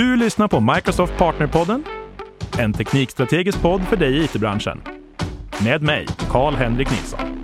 Du 0.00 0.16
lyssnar 0.16 0.48
på 0.48 0.60
Microsoft 0.60 1.18
Partnerpodden, 1.18 1.84
en 2.58 2.72
teknikstrategisk 2.72 3.62
podd 3.62 3.82
för 3.82 3.96
dig 3.96 4.16
i 4.16 4.24
it-branschen. 4.24 4.82
Med 5.64 5.82
mig, 5.82 6.06
Karl-Henrik 6.30 6.90
Nilsson. 6.90 7.39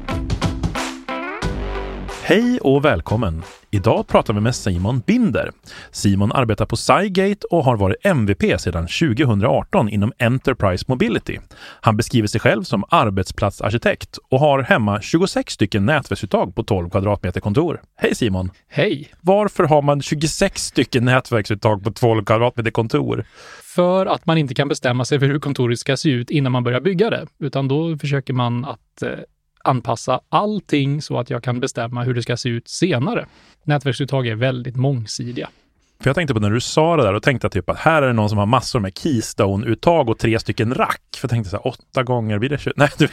Hej 2.28 2.58
och 2.60 2.84
välkommen! 2.84 3.42
Idag 3.70 4.06
pratar 4.06 4.34
vi 4.34 4.40
med 4.40 4.54
Simon 4.54 5.02
Binder. 5.06 5.50
Simon 5.90 6.32
arbetar 6.32 6.66
på 6.66 6.76
Cygate 6.76 7.46
och 7.50 7.64
har 7.64 7.76
varit 7.76 8.06
MVP 8.06 8.60
sedan 8.60 8.86
2018 8.86 9.88
inom 9.88 10.12
Enterprise 10.18 10.84
Mobility. 10.88 11.38
Han 11.80 11.96
beskriver 11.96 12.28
sig 12.28 12.40
själv 12.40 12.62
som 12.62 12.84
arbetsplatsarkitekt 12.88 14.18
och 14.30 14.40
har 14.40 14.62
hemma 14.62 15.00
26 15.00 15.52
stycken 15.52 15.86
nätverksuttag 15.86 16.54
på 16.54 16.62
12 16.62 16.90
kvadratmeter 16.90 17.40
kontor. 17.40 17.80
Hej 17.96 18.14
Simon! 18.14 18.50
Hej! 18.68 19.12
Varför 19.20 19.64
har 19.64 19.82
man 19.82 20.02
26 20.02 20.62
stycken 20.62 21.04
nätverksuttag 21.04 21.84
på 21.84 21.90
12 21.90 22.24
kvadratmeter 22.24 22.70
kontor? 22.70 23.24
För 23.74 24.06
att 24.06 24.26
man 24.26 24.38
inte 24.38 24.54
kan 24.54 24.68
bestämma 24.68 25.04
sig 25.04 25.18
för 25.18 25.26
hur 25.26 25.38
kontoret 25.38 25.78
ska 25.78 25.96
se 25.96 26.10
ut 26.10 26.30
innan 26.30 26.52
man 26.52 26.64
börjar 26.64 26.80
bygga 26.80 27.10
det, 27.10 27.26
utan 27.38 27.68
då 27.68 27.98
försöker 27.98 28.32
man 28.32 28.64
att 28.64 29.02
eh, 29.02 29.10
anpassa 29.66 30.20
allting 30.28 31.02
så 31.02 31.18
att 31.18 31.30
jag 31.30 31.42
kan 31.42 31.60
bestämma 31.60 32.02
hur 32.02 32.14
det 32.14 32.22
ska 32.22 32.36
se 32.36 32.48
ut 32.48 32.68
senare. 32.68 33.26
Nätverksuttag 33.64 34.26
är 34.26 34.34
väldigt 34.34 34.76
mångsidiga. 34.76 35.48
För 36.00 36.08
jag 36.08 36.14
tänkte 36.14 36.34
på 36.34 36.40
när 36.40 36.50
du 36.50 36.60
sa 36.60 36.96
det 36.96 37.02
där 37.02 37.14
och 37.14 37.22
tänkte 37.22 37.50
typ 37.50 37.70
att 37.70 37.78
här 37.78 38.02
är 38.02 38.06
det 38.06 38.12
någon 38.12 38.28
som 38.28 38.38
har 38.38 38.46
massor 38.46 38.80
med 38.80 38.98
Keystone-uttag 38.98 40.08
och 40.08 40.18
tre 40.18 40.38
stycken 40.38 40.74
rack. 40.74 41.02
För 41.16 41.24
jag 41.24 41.30
tänkte 41.30 41.50
så 41.50 41.56
här, 41.56 41.66
åtta 41.66 42.02
gånger 42.02 42.38
blir 42.38 42.50
det 42.50 42.58
20. 42.58 42.72
Nej, 42.76 42.88
du... 42.98 43.08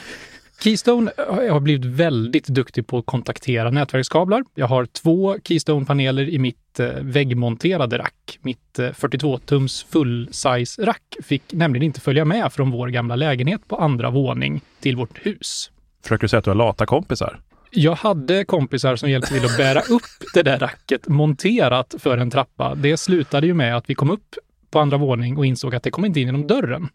Keystone 0.64 1.12
har 1.28 1.60
blivit 1.60 1.86
väldigt 1.86 2.48
duktig 2.48 2.88
på 2.88 2.98
att 2.98 3.06
kontaktera 3.06 3.72
nätverkskablar. 3.72 4.44
Jag 4.56 4.68
har 4.68 4.86
två 4.86 5.38
Keystone-paneler 5.44 6.30
i 6.30 6.40
mitt 6.40 6.80
eh, 6.80 6.88
väggmonterade 7.02 7.98
rack. 7.98 8.40
Mitt 8.42 8.80
42-tums 8.80 9.86
full-size-rack 9.90 11.18
fick 11.24 11.54
nämligen 11.54 11.84
inte 11.84 12.02
följa 12.02 12.26
med 12.26 12.54
från 12.54 12.72
vår 12.72 12.88
gamla 12.88 13.16
lägenhet 13.16 13.68
på 13.68 13.76
andra 13.76 14.10
våning 14.10 14.62
till 14.80 14.96
vårt 14.96 15.26
hus. 15.26 15.72
Försöker 16.04 16.22
du 16.22 16.28
säga 16.28 16.38
att 16.38 16.44
du 16.44 16.50
har 16.50 16.56
lata 16.56 16.86
kompisar? 16.86 17.40
Jag 17.72 17.96
hade 17.96 18.46
kompisar 18.46 18.96
som 18.96 19.10
hjälpte 19.10 19.34
till 19.34 19.46
att 19.46 19.58
bära 19.58 19.80
upp 19.80 20.34
det 20.34 20.44
där 20.44 20.60
racket 20.60 21.08
monterat 21.08 21.96
för 22.00 22.18
en 22.18 22.32
trappa. 22.32 22.76
Det 22.76 22.98
slutade 22.98 23.48
ju 23.48 23.54
med 23.54 23.78
att 23.78 23.90
vi 23.90 23.96
kom 23.96 24.10
upp 24.10 24.36
på 24.72 24.80
andra 24.80 24.98
våning 24.98 25.38
och 25.38 25.46
insåg 25.46 25.76
att 25.76 25.84
det 25.84 25.92
kom 25.92 26.06
inte 26.06 26.20
in 26.20 26.26
genom 26.28 26.48
dörren. 26.48 26.90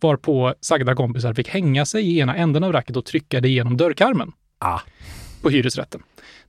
Varpå 0.00 0.54
sagda 0.60 0.94
kompisar 0.94 1.34
fick 1.34 1.48
hänga 1.48 1.86
sig 1.86 2.10
i 2.10 2.18
ena 2.18 2.36
änden 2.36 2.64
av 2.64 2.72
racket 2.72 2.96
och 2.96 3.04
trycka 3.04 3.40
det 3.40 3.48
genom 3.48 3.76
dörrkarmen. 3.76 4.32
Ah. 4.58 4.80
På 5.46 5.50
hyresrätten. 5.50 6.02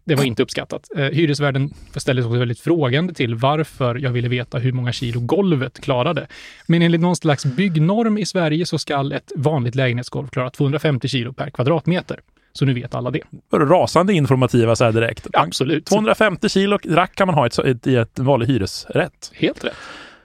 Det 0.03 0.15
var 0.15 0.23
inte 0.23 0.43
uppskattat. 0.43 0.89
Eh, 0.95 1.03
hyresvärden 1.03 1.73
ställde 1.95 2.21
sig 2.21 2.27
också 2.27 2.39
väldigt 2.39 2.59
frågande 2.59 3.13
till 3.13 3.35
varför 3.35 3.95
jag 3.95 4.11
ville 4.11 4.27
veta 4.27 4.57
hur 4.57 4.71
många 4.71 4.91
kilo 4.91 5.19
golvet 5.19 5.79
klarade. 5.81 6.27
Men 6.67 6.81
enligt 6.81 7.01
någon 7.01 7.15
slags 7.15 7.45
byggnorm 7.45 8.17
i 8.17 8.25
Sverige 8.25 8.65
så 8.65 8.77
ska 8.79 9.13
ett 9.15 9.31
vanligt 9.35 9.75
lägenhetsgolv 9.75 10.27
klara 10.27 10.49
250 10.49 11.07
kilo 11.07 11.33
per 11.33 11.49
kvadratmeter. 11.49 12.19
Så 12.53 12.65
nu 12.65 12.73
vet 12.73 12.95
alla 12.95 13.11
det. 13.11 13.21
Rasande 13.51 14.13
informativa 14.13 14.75
så 14.75 14.83
här 14.83 14.91
direkt. 14.91 15.27
Absolut. 15.33 15.85
250 15.85 16.49
kilo 16.49 16.77
rack 16.85 17.15
kan 17.15 17.27
man 17.27 17.35
ha 17.35 17.49
i 17.85 17.95
ett, 17.95 18.19
vanlig 18.19 18.47
hyresrätt. 18.47 19.31
Helt 19.33 19.63
rätt. 19.63 19.73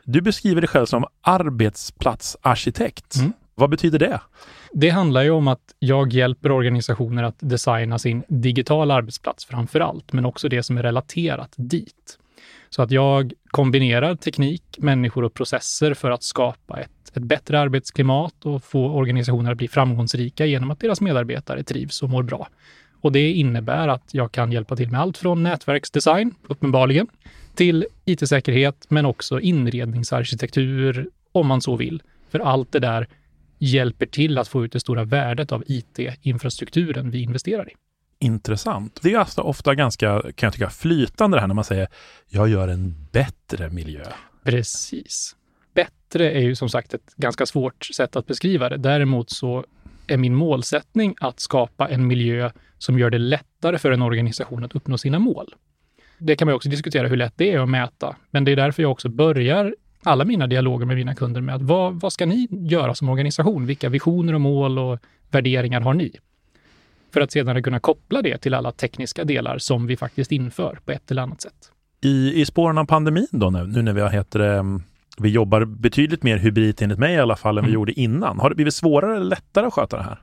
Du 0.04 0.20
beskriver 0.20 0.60
dig 0.60 0.68
själv 0.68 0.86
som 0.86 1.04
arbetsplatsarkitekt. 1.22 3.16
Mm. 3.16 3.32
Vad 3.54 3.70
betyder 3.70 3.98
det? 3.98 4.20
Det 4.72 4.88
handlar 4.88 5.22
ju 5.22 5.30
om 5.30 5.48
att 5.48 5.74
jag 5.78 6.12
hjälper 6.12 6.52
organisationer 6.52 7.22
att 7.22 7.36
designa 7.38 7.98
sin 7.98 8.22
digitala 8.28 8.94
arbetsplats 8.94 9.44
framför 9.44 9.80
allt, 9.80 10.12
men 10.12 10.26
också 10.26 10.48
det 10.48 10.62
som 10.62 10.78
är 10.78 10.82
relaterat 10.82 11.54
dit. 11.56 12.18
Så 12.70 12.82
att 12.82 12.90
jag 12.90 13.32
kombinerar 13.46 14.14
teknik, 14.14 14.62
människor 14.78 15.24
och 15.24 15.34
processer 15.34 15.94
för 15.94 16.10
att 16.10 16.22
skapa 16.22 16.80
ett, 16.80 17.16
ett 17.16 17.22
bättre 17.22 17.60
arbetsklimat 17.60 18.34
och 18.44 18.64
få 18.64 18.86
organisationer 18.86 19.52
att 19.52 19.58
bli 19.58 19.68
framgångsrika 19.68 20.46
genom 20.46 20.70
att 20.70 20.80
deras 20.80 21.00
medarbetare 21.00 21.62
trivs 21.62 22.02
och 22.02 22.10
mår 22.10 22.22
bra. 22.22 22.48
Och 23.00 23.12
det 23.12 23.32
innebär 23.32 23.88
att 23.88 24.14
jag 24.14 24.32
kan 24.32 24.52
hjälpa 24.52 24.76
till 24.76 24.90
med 24.90 25.00
allt 25.00 25.18
från 25.18 25.42
nätverksdesign, 25.42 26.34
uppenbarligen, 26.48 27.06
till 27.54 27.86
IT-säkerhet, 28.04 28.86
men 28.88 29.06
också 29.06 29.40
inredningsarkitektur, 29.40 31.08
om 31.32 31.46
man 31.46 31.60
så 31.60 31.76
vill. 31.76 32.02
För 32.30 32.38
allt 32.38 32.72
det 32.72 32.78
där 32.78 33.08
hjälper 33.62 34.06
till 34.06 34.38
att 34.38 34.48
få 34.48 34.64
ut 34.64 34.72
det 34.72 34.80
stora 34.80 35.04
värdet 35.04 35.52
av 35.52 35.64
IT-infrastrukturen 35.66 37.10
vi 37.10 37.22
investerar 37.22 37.68
i. 37.70 37.72
Intressant. 38.18 38.98
Det 39.02 39.12
är 39.12 39.18
alltså 39.18 39.40
ofta 39.40 39.74
ganska, 39.74 40.22
kan 40.22 40.46
jag 40.46 40.52
tycka, 40.52 40.70
flytande 40.70 41.36
det 41.36 41.40
här 41.40 41.48
när 41.48 41.54
man 41.54 41.64
säger 41.64 41.88
jag 42.28 42.48
gör 42.48 42.68
en 42.68 42.94
bättre 43.12 43.70
miljö. 43.70 44.04
Precis. 44.44 45.36
Bättre 45.74 46.30
är 46.30 46.40
ju 46.40 46.54
som 46.54 46.68
sagt 46.68 46.94
ett 46.94 47.14
ganska 47.16 47.46
svårt 47.46 47.84
sätt 47.84 48.16
att 48.16 48.26
beskriva 48.26 48.68
det. 48.68 48.76
Däremot 48.76 49.30
så 49.30 49.64
är 50.06 50.16
min 50.16 50.34
målsättning 50.34 51.14
att 51.20 51.40
skapa 51.40 51.88
en 51.88 52.06
miljö 52.06 52.50
som 52.78 52.98
gör 52.98 53.10
det 53.10 53.18
lättare 53.18 53.78
för 53.78 53.92
en 53.92 54.02
organisation 54.02 54.64
att 54.64 54.74
uppnå 54.74 54.98
sina 54.98 55.18
mål. 55.18 55.54
Det 56.18 56.36
kan 56.36 56.46
man 56.46 56.54
också 56.54 56.68
diskutera 56.68 57.08
hur 57.08 57.16
lätt 57.16 57.34
det 57.36 57.52
är 57.52 57.58
att 57.58 57.68
mäta, 57.68 58.16
men 58.30 58.44
det 58.44 58.52
är 58.52 58.56
därför 58.56 58.82
jag 58.82 58.92
också 58.92 59.08
börjar 59.08 59.74
alla 60.04 60.24
mina 60.24 60.46
dialoger 60.46 60.86
med 60.86 60.96
mina 60.96 61.14
kunder 61.14 61.40
med 61.40 61.54
att 61.54 61.62
vad, 61.62 62.00
vad 62.00 62.12
ska 62.12 62.26
ni 62.26 62.48
göra 62.50 62.94
som 62.94 63.08
organisation? 63.08 63.66
Vilka 63.66 63.88
visioner 63.88 64.34
och 64.34 64.40
mål 64.40 64.78
och 64.78 64.98
värderingar 65.30 65.80
har 65.80 65.94
ni? 65.94 66.12
För 67.12 67.20
att 67.20 67.32
sedan 67.32 67.62
kunna 67.62 67.80
koppla 67.80 68.22
det 68.22 68.38
till 68.38 68.54
alla 68.54 68.72
tekniska 68.72 69.24
delar 69.24 69.58
som 69.58 69.86
vi 69.86 69.96
faktiskt 69.96 70.32
inför 70.32 70.78
på 70.84 70.92
ett 70.92 71.10
eller 71.10 71.22
annat 71.22 71.40
sätt. 71.40 71.72
I, 72.04 72.40
i 72.40 72.46
spåren 72.46 72.78
av 72.78 72.84
pandemin 72.84 73.26
då 73.30 73.50
nu, 73.50 73.66
nu 73.66 73.82
när 73.82 73.92
vi 73.92 74.00
har 74.00 74.10
heter 74.10 74.38
det, 74.38 74.80
vi 75.18 75.28
jobbar 75.28 75.64
betydligt 75.64 76.22
mer 76.22 76.36
hybrid 76.36 76.82
enligt 76.82 76.98
mig 76.98 77.14
i 77.14 77.18
alla 77.18 77.36
fall 77.36 77.58
än 77.58 77.64
mm. 77.64 77.70
vi 77.70 77.74
gjorde 77.74 78.00
innan. 78.00 78.38
Har 78.38 78.48
det 78.48 78.54
blivit 78.54 78.74
svårare 78.74 79.16
eller 79.16 79.26
lättare 79.26 79.66
att 79.66 79.72
sköta 79.72 79.96
det 79.96 80.02
här? 80.02 80.20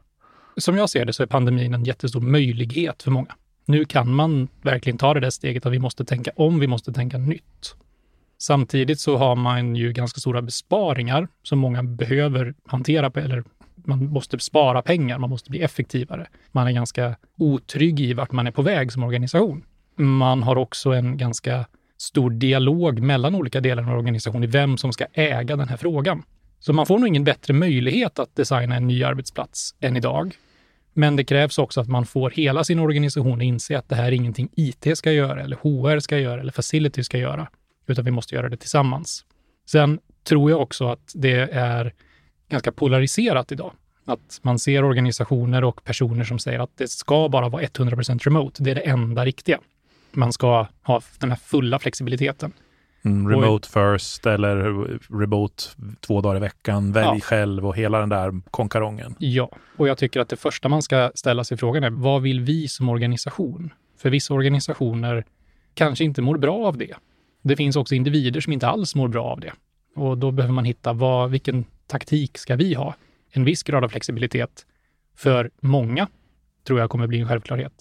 Som 0.57 0.77
jag 0.77 0.89
ser 0.89 1.05
det 1.05 1.13
så 1.13 1.23
är 1.23 1.27
pandemin 1.27 1.73
en 1.73 1.83
jättestor 1.83 2.21
möjlighet 2.21 3.03
för 3.03 3.11
många. 3.11 3.35
Nu 3.65 3.85
kan 3.85 4.13
man 4.13 4.47
verkligen 4.61 4.97
ta 4.97 5.13
det 5.13 5.19
där 5.19 5.29
steget 5.29 5.65
att 5.65 5.73
vi 5.73 5.79
måste 5.79 6.05
tänka 6.05 6.31
om, 6.35 6.59
vi 6.59 6.67
måste 6.67 6.93
tänka 6.93 7.17
nytt. 7.17 7.75
Samtidigt 8.41 8.99
så 8.99 9.17
har 9.17 9.35
man 9.35 9.75
ju 9.75 9.93
ganska 9.93 10.19
stora 10.19 10.41
besparingar 10.41 11.27
som 11.43 11.59
många 11.59 11.83
behöver 11.83 12.53
hantera, 12.65 13.09
på, 13.09 13.19
eller 13.19 13.43
man 13.75 14.05
måste 14.05 14.39
spara 14.39 14.81
pengar, 14.81 15.17
man 15.17 15.29
måste 15.29 15.49
bli 15.49 15.61
effektivare. 15.61 16.27
Man 16.51 16.67
är 16.67 16.71
ganska 16.71 17.15
otrygg 17.37 17.99
i 17.99 18.13
vart 18.13 18.31
man 18.31 18.47
är 18.47 18.51
på 18.51 18.61
väg 18.61 18.91
som 18.91 19.03
organisation. 19.03 19.63
Man 19.95 20.43
har 20.43 20.55
också 20.55 20.91
en 20.91 21.17
ganska 21.17 21.65
stor 21.97 22.29
dialog 22.29 22.99
mellan 22.99 23.35
olika 23.35 23.61
delar 23.61 23.83
av 23.83 23.97
organisationen 23.97 24.43
i 24.43 24.47
vem 24.47 24.77
som 24.77 24.93
ska 24.93 25.05
äga 25.13 25.55
den 25.55 25.69
här 25.69 25.77
frågan. 25.77 26.23
Så 26.59 26.73
man 26.73 26.85
får 26.85 26.99
nog 26.99 27.07
ingen 27.07 27.23
bättre 27.23 27.53
möjlighet 27.53 28.19
att 28.19 28.35
designa 28.35 28.75
en 28.75 28.87
ny 28.87 29.03
arbetsplats 29.03 29.75
än 29.79 29.97
idag. 29.97 30.35
Men 30.93 31.15
det 31.15 31.23
krävs 31.23 31.57
också 31.57 31.81
att 31.81 31.87
man 31.87 32.05
får 32.05 32.29
hela 32.29 32.63
sin 32.63 32.79
organisation 32.79 33.37
att 33.37 33.43
inse 33.43 33.77
att 33.77 33.89
det 33.89 33.95
här 33.95 34.05
är 34.05 34.11
ingenting 34.11 34.49
IT 34.55 34.97
ska 34.97 35.11
göra, 35.11 35.41
eller 35.41 35.55
HR 35.55 35.99
ska 35.99 36.17
göra, 36.17 36.41
eller 36.41 36.51
Facility 36.51 37.03
ska 37.03 37.17
göra 37.17 37.47
utan 37.89 38.05
vi 38.05 38.11
måste 38.11 38.35
göra 38.35 38.49
det 38.49 38.57
tillsammans. 38.57 39.25
Sen 39.65 39.99
tror 40.23 40.51
jag 40.51 40.61
också 40.61 40.87
att 40.87 41.11
det 41.15 41.39
är 41.51 41.93
ganska 42.49 42.71
polariserat 42.71 43.51
idag. 43.51 43.71
Att 44.05 44.39
man 44.41 44.59
ser 44.59 44.83
organisationer 44.83 45.63
och 45.63 45.83
personer 45.83 46.23
som 46.23 46.39
säger 46.39 46.59
att 46.59 46.77
det 46.77 46.87
ska 46.87 47.29
bara 47.29 47.49
vara 47.49 47.63
100% 47.63 48.19
remote. 48.19 48.63
Det 48.63 48.71
är 48.71 48.75
det 48.75 48.81
enda 48.81 49.25
riktiga. 49.25 49.59
Man 50.11 50.33
ska 50.33 50.67
ha 50.83 51.01
den 51.19 51.29
här 51.29 51.37
fulla 51.37 51.79
flexibiliteten. 51.79 52.53
Mm, 53.01 53.29
remote 53.29 53.79
och, 53.79 53.93
first 53.95 54.25
eller 54.25 54.55
remote 55.19 55.63
två 55.99 56.21
dagar 56.21 56.37
i 56.37 56.39
veckan, 56.39 56.91
välj 56.91 57.07
ja. 57.07 57.19
själv 57.19 57.67
och 57.67 57.75
hela 57.75 57.99
den 57.99 58.09
där 58.09 58.41
konkarongen. 58.51 59.15
Ja, 59.19 59.51
och 59.77 59.87
jag 59.87 59.97
tycker 59.97 60.19
att 60.19 60.29
det 60.29 60.35
första 60.35 60.69
man 60.69 60.81
ska 60.81 61.11
ställa 61.15 61.43
sig 61.43 61.57
frågan 61.57 61.83
är 61.83 61.89
vad 61.89 62.21
vill 62.21 62.41
vi 62.41 62.67
som 62.67 62.89
organisation? 62.89 63.73
För 63.97 64.09
vissa 64.09 64.33
organisationer 64.33 65.25
kanske 65.73 66.03
inte 66.03 66.21
mår 66.21 66.37
bra 66.37 66.65
av 66.65 66.77
det. 66.77 66.95
Det 67.41 67.55
finns 67.55 67.75
också 67.75 67.95
individer 67.95 68.41
som 68.41 68.53
inte 68.53 68.67
alls 68.67 68.95
mår 68.95 69.07
bra 69.07 69.25
av 69.25 69.39
det. 69.39 69.53
Och 69.95 70.17
då 70.17 70.31
behöver 70.31 70.53
man 70.53 70.65
hitta 70.65 70.93
vad, 70.93 71.31
vilken 71.31 71.65
taktik 71.87 72.37
ska 72.37 72.55
vi 72.55 72.73
ha? 72.73 72.95
En 73.31 73.43
viss 73.43 73.63
grad 73.63 73.83
av 73.83 73.89
flexibilitet 73.89 74.65
för 75.15 75.49
många 75.59 76.07
tror 76.67 76.79
jag 76.79 76.89
kommer 76.89 77.07
bli 77.07 77.19
en 77.19 77.27
självklarhet. 77.27 77.73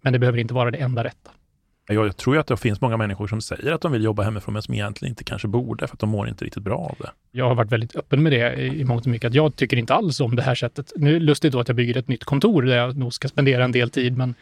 Men 0.00 0.12
det 0.12 0.18
behöver 0.18 0.38
inte 0.38 0.54
vara 0.54 0.70
det 0.70 0.78
enda 0.78 1.04
rätta. 1.04 1.30
Jag 1.88 2.16
tror 2.16 2.36
ju 2.36 2.40
att 2.40 2.46
det 2.46 2.56
finns 2.56 2.80
många 2.80 2.96
människor 2.96 3.26
som 3.26 3.40
säger 3.40 3.72
att 3.72 3.80
de 3.80 3.92
vill 3.92 4.04
jobba 4.04 4.22
hemifrån, 4.22 4.52
men 4.52 4.62
som 4.62 4.74
egentligen 4.74 5.12
inte 5.12 5.24
kanske 5.24 5.48
borde, 5.48 5.86
för 5.86 5.94
att 5.94 6.00
de 6.00 6.08
mår 6.08 6.28
inte 6.28 6.44
riktigt 6.44 6.62
bra 6.62 6.78
av 6.78 6.96
det. 6.98 7.10
Jag 7.30 7.48
har 7.48 7.54
varit 7.54 7.72
väldigt 7.72 7.96
öppen 7.96 8.22
med 8.22 8.32
det 8.32 8.56
i 8.56 8.84
mångt 8.84 9.06
och 9.06 9.10
mycket, 9.10 9.28
att 9.28 9.34
jag 9.34 9.56
tycker 9.56 9.76
inte 9.76 9.94
alls 9.94 10.20
om 10.20 10.36
det 10.36 10.42
här 10.42 10.54
sättet. 10.54 10.92
Nu 10.96 11.10
är 11.16 11.20
det 11.20 11.26
lustigt 11.26 11.52
då 11.52 11.60
att 11.60 11.68
jag 11.68 11.76
bygger 11.76 11.96
ett 11.96 12.08
nytt 12.08 12.24
kontor 12.24 12.62
där 12.62 12.76
jag 12.76 12.96
nog 12.96 13.14
ska 13.14 13.28
spendera 13.28 13.64
en 13.64 13.72
del 13.72 13.90
tid, 13.90 14.16
men 14.16 14.34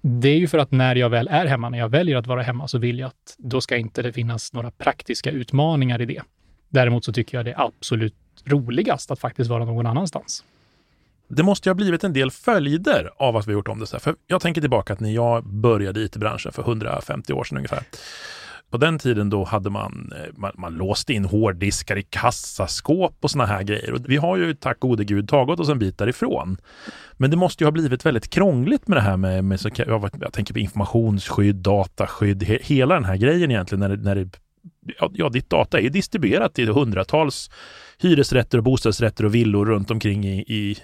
det 0.00 0.28
är 0.28 0.36
ju 0.36 0.48
för 0.48 0.58
att 0.58 0.70
när 0.70 0.96
jag 0.96 1.10
väl 1.10 1.28
är 1.28 1.46
hemma, 1.46 1.68
när 1.68 1.78
jag 1.78 1.88
väljer 1.88 2.16
att 2.16 2.26
vara 2.26 2.42
hemma, 2.42 2.68
så 2.68 2.78
vill 2.78 2.98
jag 2.98 3.06
att 3.06 3.36
då 3.38 3.60
ska 3.60 3.76
inte 3.76 4.02
det 4.02 4.12
finnas 4.12 4.52
några 4.52 4.70
praktiska 4.70 5.30
utmaningar 5.30 6.00
i 6.00 6.06
det. 6.06 6.22
Däremot 6.68 7.04
så 7.04 7.12
tycker 7.12 7.38
jag 7.38 7.44
det 7.44 7.50
är 7.50 7.60
absolut 7.66 8.14
roligast 8.44 9.10
att 9.10 9.20
faktiskt 9.20 9.50
vara 9.50 9.64
någon 9.64 9.86
annanstans. 9.86 10.44
Det 11.28 11.42
måste 11.42 11.68
ju 11.68 11.70
ha 11.70 11.74
blivit 11.74 12.04
en 12.04 12.12
del 12.12 12.30
följder 12.30 13.10
av 13.16 13.36
att 13.36 13.46
vi 13.46 13.52
gjort 13.52 13.68
om 13.68 13.78
det 13.78 13.86
så 13.86 13.96
här. 13.96 14.00
För 14.00 14.14
jag 14.26 14.40
tänker 14.40 14.60
tillbaka 14.60 14.92
att 14.92 15.00
när 15.00 15.10
jag 15.10 15.44
började 15.44 16.00
i 16.00 16.04
IT-branschen 16.04 16.52
för 16.52 16.62
150 16.62 17.32
år 17.32 17.44
sedan 17.44 17.56
ungefär, 17.56 17.82
på 18.70 18.76
den 18.76 18.98
tiden 18.98 19.30
då 19.30 19.44
hade 19.44 19.70
man, 19.70 20.12
eh, 20.16 20.32
man, 20.36 20.52
man 20.54 20.74
låste 20.74 21.12
in 21.12 21.24
hårddiskar 21.24 21.96
i 21.96 22.02
kassaskåp 22.02 23.16
och 23.20 23.30
såna 23.30 23.46
här 23.46 23.62
grejer. 23.62 23.92
Och 23.92 24.00
vi 24.08 24.16
har 24.16 24.36
ju 24.36 24.54
tack 24.54 24.80
gode 24.80 25.04
gud 25.04 25.28
tagit 25.28 25.60
oss 25.60 25.68
en 25.68 25.78
bit 25.78 25.98
därifrån. 25.98 26.56
Men 27.12 27.30
det 27.30 27.36
måste 27.36 27.64
ju 27.64 27.66
ha 27.66 27.72
blivit 27.72 28.06
väldigt 28.06 28.30
krångligt 28.30 28.88
med 28.88 28.96
det 28.96 29.02
här 29.02 29.16
med, 29.16 29.44
med 29.44 29.60
så, 29.60 29.70
jag, 29.74 30.10
jag 30.20 30.32
tänker 30.32 30.54
på 30.54 30.60
informationsskydd, 30.60 31.56
dataskydd, 31.56 32.42
he, 32.42 32.58
hela 32.62 32.94
den 32.94 33.04
här 33.04 33.16
grejen 33.16 33.50
egentligen 33.50 33.80
när 33.80 33.88
det, 33.88 33.96
när 33.96 34.14
det 34.14 34.30
ja, 34.98 35.10
ja, 35.14 35.28
ditt 35.28 35.50
data 35.50 35.80
är 35.80 35.90
distribuerat 35.90 36.54
till 36.54 36.68
hundratals 36.68 37.50
hyresrätter 37.98 38.58
och 38.58 38.64
bostadsrätter 38.64 39.24
och 39.24 39.34
villor 39.34 39.66
runt 39.66 39.90
omkring 39.90 40.24
i, 40.24 40.38
i 40.38 40.76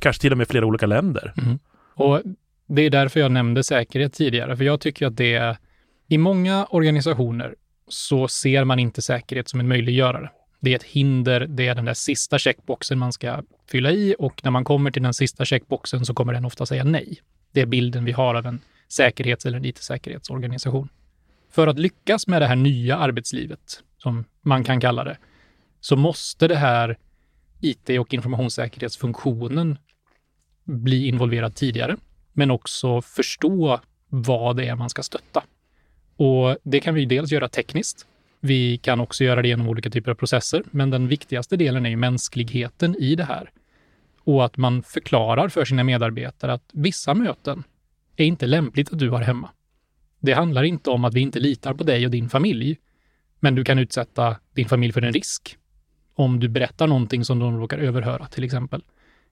kanske 0.00 0.20
till 0.20 0.32
och 0.32 0.38
med 0.38 0.48
flera 0.48 0.66
olika 0.66 0.86
länder. 0.86 1.32
Mm. 1.42 1.58
Och 1.94 2.22
det 2.66 2.82
är 2.82 2.90
därför 2.90 3.20
jag 3.20 3.32
nämnde 3.32 3.64
säkerhet 3.64 4.12
tidigare, 4.12 4.56
för 4.56 4.64
jag 4.64 4.80
tycker 4.80 5.06
att 5.06 5.16
det 5.16 5.34
är 5.34 5.56
i 6.08 6.18
många 6.18 6.66
organisationer 6.66 7.54
så 7.88 8.28
ser 8.28 8.64
man 8.64 8.78
inte 8.78 9.02
säkerhet 9.02 9.48
som 9.48 9.60
en 9.60 9.68
möjliggörare. 9.68 10.30
Det 10.60 10.72
är 10.72 10.76
ett 10.76 10.82
hinder, 10.82 11.46
det 11.46 11.68
är 11.68 11.74
den 11.74 11.84
där 11.84 11.94
sista 11.94 12.38
checkboxen 12.38 12.98
man 12.98 13.12
ska 13.12 13.42
fylla 13.66 13.90
i 13.90 14.16
och 14.18 14.44
när 14.44 14.50
man 14.50 14.64
kommer 14.64 14.90
till 14.90 15.02
den 15.02 15.14
sista 15.14 15.44
checkboxen 15.44 16.04
så 16.04 16.14
kommer 16.14 16.32
den 16.32 16.44
ofta 16.44 16.66
säga 16.66 16.84
nej. 16.84 17.18
Det 17.52 17.60
är 17.60 17.66
bilden 17.66 18.04
vi 18.04 18.12
har 18.12 18.34
av 18.34 18.46
en 18.46 18.60
säkerhets 18.88 19.46
eller 19.46 19.58
en 19.58 19.64
IT-säkerhetsorganisation. 19.64 20.88
För 21.50 21.66
att 21.66 21.78
lyckas 21.78 22.26
med 22.26 22.42
det 22.42 22.46
här 22.46 22.56
nya 22.56 22.96
arbetslivet, 22.96 23.82
som 23.98 24.24
man 24.42 24.64
kan 24.64 24.80
kalla 24.80 25.04
det, 25.04 25.18
så 25.80 25.96
måste 25.96 26.48
det 26.48 26.56
här 26.56 26.98
IT 27.60 27.90
och 28.00 28.14
informationssäkerhetsfunktionen 28.14 29.78
bli 30.64 31.06
involverad 31.06 31.54
tidigare, 31.54 31.96
men 32.32 32.50
också 32.50 33.02
förstå 33.02 33.80
vad 34.08 34.56
det 34.56 34.66
är 34.66 34.74
man 34.74 34.90
ska 34.90 35.02
stötta. 35.02 35.42
Och 36.16 36.56
det 36.62 36.80
kan 36.80 36.94
vi 36.94 37.04
dels 37.04 37.32
göra 37.32 37.48
tekniskt. 37.48 38.06
Vi 38.40 38.78
kan 38.78 39.00
också 39.00 39.24
göra 39.24 39.42
det 39.42 39.48
genom 39.48 39.68
olika 39.68 39.90
typer 39.90 40.10
av 40.10 40.14
processer, 40.14 40.62
men 40.70 40.90
den 40.90 41.08
viktigaste 41.08 41.56
delen 41.56 41.86
är 41.86 41.90
ju 41.90 41.96
mänskligheten 41.96 42.96
i 42.98 43.14
det 43.14 43.24
här. 43.24 43.50
Och 44.24 44.44
att 44.44 44.56
man 44.56 44.82
förklarar 44.82 45.48
för 45.48 45.64
sina 45.64 45.84
medarbetare 45.84 46.52
att 46.52 46.70
vissa 46.72 47.14
möten 47.14 47.64
är 48.16 48.24
inte 48.24 48.46
lämpligt 48.46 48.92
att 48.92 48.98
du 48.98 49.10
har 49.10 49.20
hemma. 49.20 49.50
Det 50.20 50.32
handlar 50.32 50.62
inte 50.62 50.90
om 50.90 51.04
att 51.04 51.14
vi 51.14 51.20
inte 51.20 51.40
litar 51.40 51.74
på 51.74 51.84
dig 51.84 52.04
och 52.04 52.10
din 52.10 52.28
familj, 52.28 52.78
men 53.40 53.54
du 53.54 53.64
kan 53.64 53.78
utsätta 53.78 54.36
din 54.54 54.68
familj 54.68 54.92
för 54.92 55.02
en 55.02 55.12
risk 55.12 55.58
om 56.14 56.40
du 56.40 56.48
berättar 56.48 56.86
någonting 56.86 57.24
som 57.24 57.38
de 57.38 57.60
råkar 57.60 57.78
överhöra 57.78 58.26
till 58.26 58.44
exempel. 58.44 58.82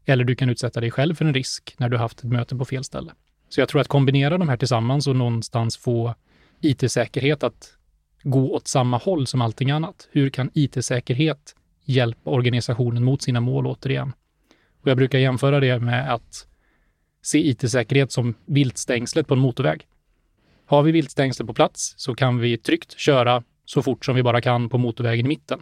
Eller 0.04 0.24
du 0.24 0.34
kan 0.34 0.48
utsätta 0.48 0.80
dig 0.80 0.90
själv 0.90 1.14
för 1.14 1.24
en 1.24 1.34
risk 1.34 1.74
när 1.78 1.88
du 1.88 1.96
haft 1.96 2.18
ett 2.18 2.30
möte 2.30 2.56
på 2.56 2.64
fel 2.64 2.84
ställe. 2.84 3.12
Så 3.48 3.60
jag 3.60 3.68
tror 3.68 3.80
att 3.80 3.88
kombinera 3.88 4.38
de 4.38 4.48
här 4.48 4.56
tillsammans 4.56 5.06
och 5.06 5.16
någonstans 5.16 5.76
få 5.76 6.14
IT-säkerhet 6.62 7.42
att 7.42 7.76
gå 8.22 8.54
åt 8.54 8.68
samma 8.68 8.96
håll 8.96 9.26
som 9.26 9.40
allting 9.40 9.70
annat. 9.70 10.08
Hur 10.12 10.30
kan 10.30 10.50
IT-säkerhet 10.54 11.56
hjälpa 11.84 12.30
organisationen 12.30 13.04
mot 13.04 13.22
sina 13.22 13.40
mål 13.40 13.66
återigen? 13.66 14.12
Och 14.82 14.90
jag 14.90 14.96
brukar 14.96 15.18
jämföra 15.18 15.60
det 15.60 15.78
med 15.78 16.14
att 16.14 16.46
se 17.22 17.48
IT-säkerhet 17.48 18.12
som 18.12 18.34
viltstängslet 18.46 19.26
på 19.26 19.34
en 19.34 19.40
motorväg. 19.40 19.86
Har 20.66 20.82
vi 20.82 20.92
viltstängsel 20.92 21.46
på 21.46 21.54
plats 21.54 21.94
så 21.96 22.14
kan 22.14 22.38
vi 22.38 22.58
tryggt 22.58 22.98
köra 22.98 23.42
så 23.64 23.82
fort 23.82 24.04
som 24.04 24.16
vi 24.16 24.22
bara 24.22 24.40
kan 24.40 24.68
på 24.68 24.78
motorvägen 24.78 25.26
i 25.26 25.28
mitten. 25.28 25.60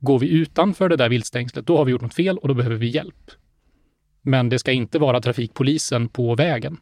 Går 0.00 0.18
vi 0.18 0.28
utanför 0.28 0.88
det 0.88 0.96
där 0.96 1.08
viltstängslet, 1.08 1.66
då 1.66 1.76
har 1.76 1.84
vi 1.84 1.92
gjort 1.92 2.02
något 2.02 2.14
fel 2.14 2.38
och 2.38 2.48
då 2.48 2.54
behöver 2.54 2.76
vi 2.76 2.86
hjälp. 2.86 3.30
Men 4.22 4.48
det 4.48 4.58
ska 4.58 4.72
inte 4.72 4.98
vara 4.98 5.20
trafikpolisen 5.20 6.08
på 6.08 6.34
vägen. 6.34 6.76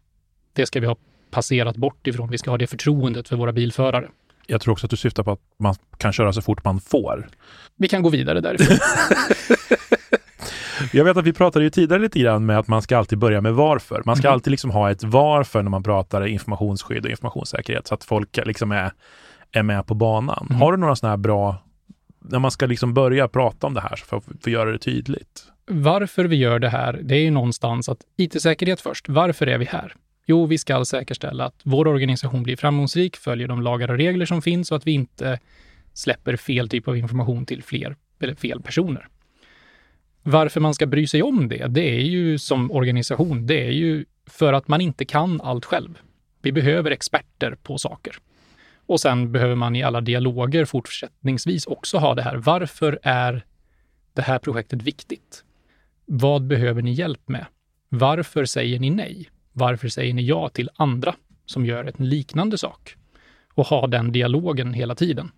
Det 0.52 0.66
ska 0.66 0.80
vi 0.80 0.86
ha 0.86 0.96
passerat 1.30 1.76
bort 1.76 2.06
ifrån. 2.06 2.30
Vi 2.30 2.38
ska 2.38 2.50
ha 2.50 2.58
det 2.58 2.66
förtroendet 2.66 3.28
för 3.28 3.36
våra 3.36 3.52
bilförare. 3.52 4.08
Jag 4.46 4.60
tror 4.60 4.72
också 4.72 4.86
att 4.86 4.90
du 4.90 4.96
syftar 4.96 5.22
på 5.22 5.32
att 5.32 5.40
man 5.58 5.74
kan 5.98 6.12
köra 6.12 6.32
så 6.32 6.42
fort 6.42 6.64
man 6.64 6.80
får. 6.80 7.28
Vi 7.76 7.88
kan 7.88 8.02
gå 8.02 8.08
vidare 8.08 8.40
därifrån. 8.40 8.76
Jag 10.92 11.04
vet 11.04 11.16
att 11.16 11.24
vi 11.24 11.32
pratade 11.32 11.64
ju 11.64 11.70
tidigare 11.70 12.02
lite 12.02 12.18
grann 12.18 12.46
med 12.46 12.58
att 12.58 12.68
man 12.68 12.82
ska 12.82 12.98
alltid 12.98 13.18
börja 13.18 13.40
med 13.40 13.54
varför. 13.54 14.02
Man 14.04 14.16
ska 14.16 14.26
mm. 14.26 14.34
alltid 14.34 14.50
liksom 14.50 14.70
ha 14.70 14.90
ett 14.90 15.04
varför 15.04 15.62
när 15.62 15.70
man 15.70 15.82
pratar 15.82 16.26
informationsskydd 16.26 17.04
och 17.04 17.10
informationssäkerhet 17.10 17.86
så 17.86 17.94
att 17.94 18.04
folk 18.04 18.38
liksom 18.44 18.72
är, 18.72 18.92
är 19.52 19.62
med 19.62 19.86
på 19.86 19.94
banan. 19.94 20.46
Mm. 20.50 20.62
Har 20.62 20.72
du 20.72 20.78
några 20.78 20.96
sådana 20.96 21.12
här 21.12 21.16
bra, 21.16 21.56
när 22.18 22.38
man 22.38 22.50
ska 22.50 22.66
liksom 22.66 22.94
börja 22.94 23.28
prata 23.28 23.66
om 23.66 23.74
det 23.74 23.80
här 23.80 23.96
för, 23.96 24.20
för 24.20 24.32
att 24.32 24.46
göra 24.46 24.72
det 24.72 24.78
tydligt? 24.78 25.44
Varför 25.66 26.24
vi 26.24 26.36
gör 26.36 26.58
det 26.58 26.68
här, 26.68 27.00
det 27.02 27.14
är 27.14 27.22
ju 27.22 27.30
någonstans 27.30 27.88
att 27.88 27.98
IT-säkerhet 28.16 28.80
först. 28.80 29.08
Varför 29.08 29.46
är 29.46 29.58
vi 29.58 29.64
här? 29.64 29.94
Jo, 30.30 30.46
vi 30.46 30.58
ska 30.58 30.84
säkerställa 30.84 31.44
att 31.44 31.60
vår 31.62 31.88
organisation 31.88 32.42
blir 32.42 32.56
framgångsrik, 32.56 33.16
följer 33.16 33.48
de 33.48 33.62
lagar 33.62 33.90
och 33.90 33.96
regler 33.96 34.26
som 34.26 34.42
finns 34.42 34.70
och 34.70 34.76
att 34.76 34.86
vi 34.86 34.92
inte 34.92 35.38
släpper 35.92 36.36
fel 36.36 36.68
typ 36.68 36.88
av 36.88 36.96
information 36.96 37.46
till 37.46 37.62
fler 37.62 37.96
eller 38.20 38.34
fel 38.34 38.62
personer. 38.62 39.08
Varför 40.22 40.60
man 40.60 40.74
ska 40.74 40.86
bry 40.86 41.06
sig 41.06 41.22
om 41.22 41.48
det, 41.48 41.66
det 41.66 41.90
är 41.96 42.00
ju 42.00 42.38
som 42.38 42.70
organisation, 42.70 43.46
det 43.46 43.66
är 43.66 43.70
ju 43.70 44.04
för 44.26 44.52
att 44.52 44.68
man 44.68 44.80
inte 44.80 45.04
kan 45.04 45.40
allt 45.40 45.64
själv. 45.64 45.98
Vi 46.42 46.52
behöver 46.52 46.90
experter 46.90 47.56
på 47.62 47.78
saker. 47.78 48.16
Och 48.86 49.00
sen 49.00 49.32
behöver 49.32 49.54
man 49.54 49.76
i 49.76 49.82
alla 49.82 50.00
dialoger 50.00 50.64
fortsättningsvis 50.64 51.66
också 51.66 51.98
ha 51.98 52.14
det 52.14 52.22
här. 52.22 52.36
Varför 52.36 52.98
är 53.02 53.44
det 54.14 54.22
här 54.22 54.38
projektet 54.38 54.82
viktigt? 54.82 55.44
Vad 56.06 56.46
behöver 56.46 56.82
ni 56.82 56.92
hjälp 56.92 57.28
med? 57.28 57.46
Varför 57.88 58.44
säger 58.44 58.78
ni 58.80 58.90
nej? 58.90 59.28
Varför 59.52 59.88
säger 59.88 60.14
ni 60.14 60.22
ja 60.22 60.48
till 60.48 60.70
andra 60.76 61.14
som 61.46 61.66
gör 61.66 61.84
en 61.84 62.08
liknande 62.08 62.58
sak? 62.58 62.96
Och 63.54 63.66
ha 63.66 63.86
den 63.86 64.12
dialogen 64.12 64.74
hela 64.74 64.94
tiden. 64.94 65.30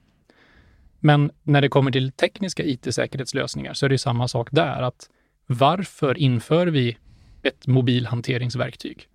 Men 0.98 1.30
när 1.42 1.60
det 1.60 1.68
kommer 1.68 1.90
till 1.90 2.12
tekniska 2.12 2.64
IT-säkerhetslösningar 2.64 3.74
så 3.74 3.86
är 3.86 3.90
det 3.90 3.98
samma 3.98 4.28
sak 4.28 4.48
där. 4.52 4.82
att 4.82 5.08
Varför 5.46 6.18
inför 6.18 6.66
vi 6.66 6.96
ett 7.42 7.66
mobilhanteringsverktyg? 7.66 9.08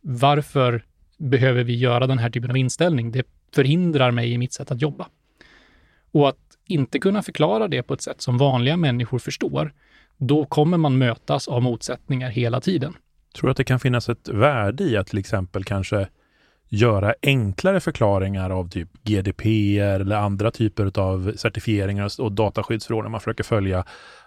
Varför 0.00 0.84
behöver 1.18 1.64
vi 1.64 1.76
göra 1.76 2.06
den 2.06 2.18
här 2.18 2.30
typen 2.30 2.50
av 2.50 2.56
inställning? 2.56 3.12
Det 3.12 3.26
förhindrar 3.54 4.10
mig 4.10 4.32
i 4.32 4.38
mitt 4.38 4.52
sätt 4.52 4.70
att 4.70 4.82
jobba. 4.82 5.08
Och 6.12 6.28
att 6.28 6.58
inte 6.66 6.98
kunna 6.98 7.22
förklara 7.22 7.68
det 7.68 7.82
på 7.82 7.94
ett 7.94 8.02
sätt 8.02 8.20
som 8.20 8.38
vanliga 8.38 8.76
människor 8.76 9.18
förstår, 9.18 9.74
då 10.16 10.44
kommer 10.44 10.76
man 10.76 10.98
mötas 10.98 11.48
av 11.48 11.62
motsättningar 11.62 12.30
hela 12.30 12.60
tiden. 12.60 12.96
Tror 13.34 13.48
du 13.48 13.50
att 13.50 13.56
det 13.56 13.64
kan 13.64 13.80
finnas 13.80 14.08
ett 14.08 14.28
värde 14.28 14.84
i 14.84 14.96
att 14.96 15.06
till 15.06 15.18
exempel 15.18 15.64
kanske 15.64 16.08
göra 16.68 17.14
enklare 17.22 17.80
förklaringar 17.80 18.50
av 18.50 18.68
typ 18.68 18.88
GDPR 19.02 20.00
eller 20.00 20.16
andra 20.16 20.50
typer 20.50 21.00
av 21.00 21.32
certifieringar 21.36 22.20
och 22.20 22.32
dataskyddsförordningar 22.32 23.10
man 23.10 23.20
försöker 23.20 23.44
följa 23.44 23.84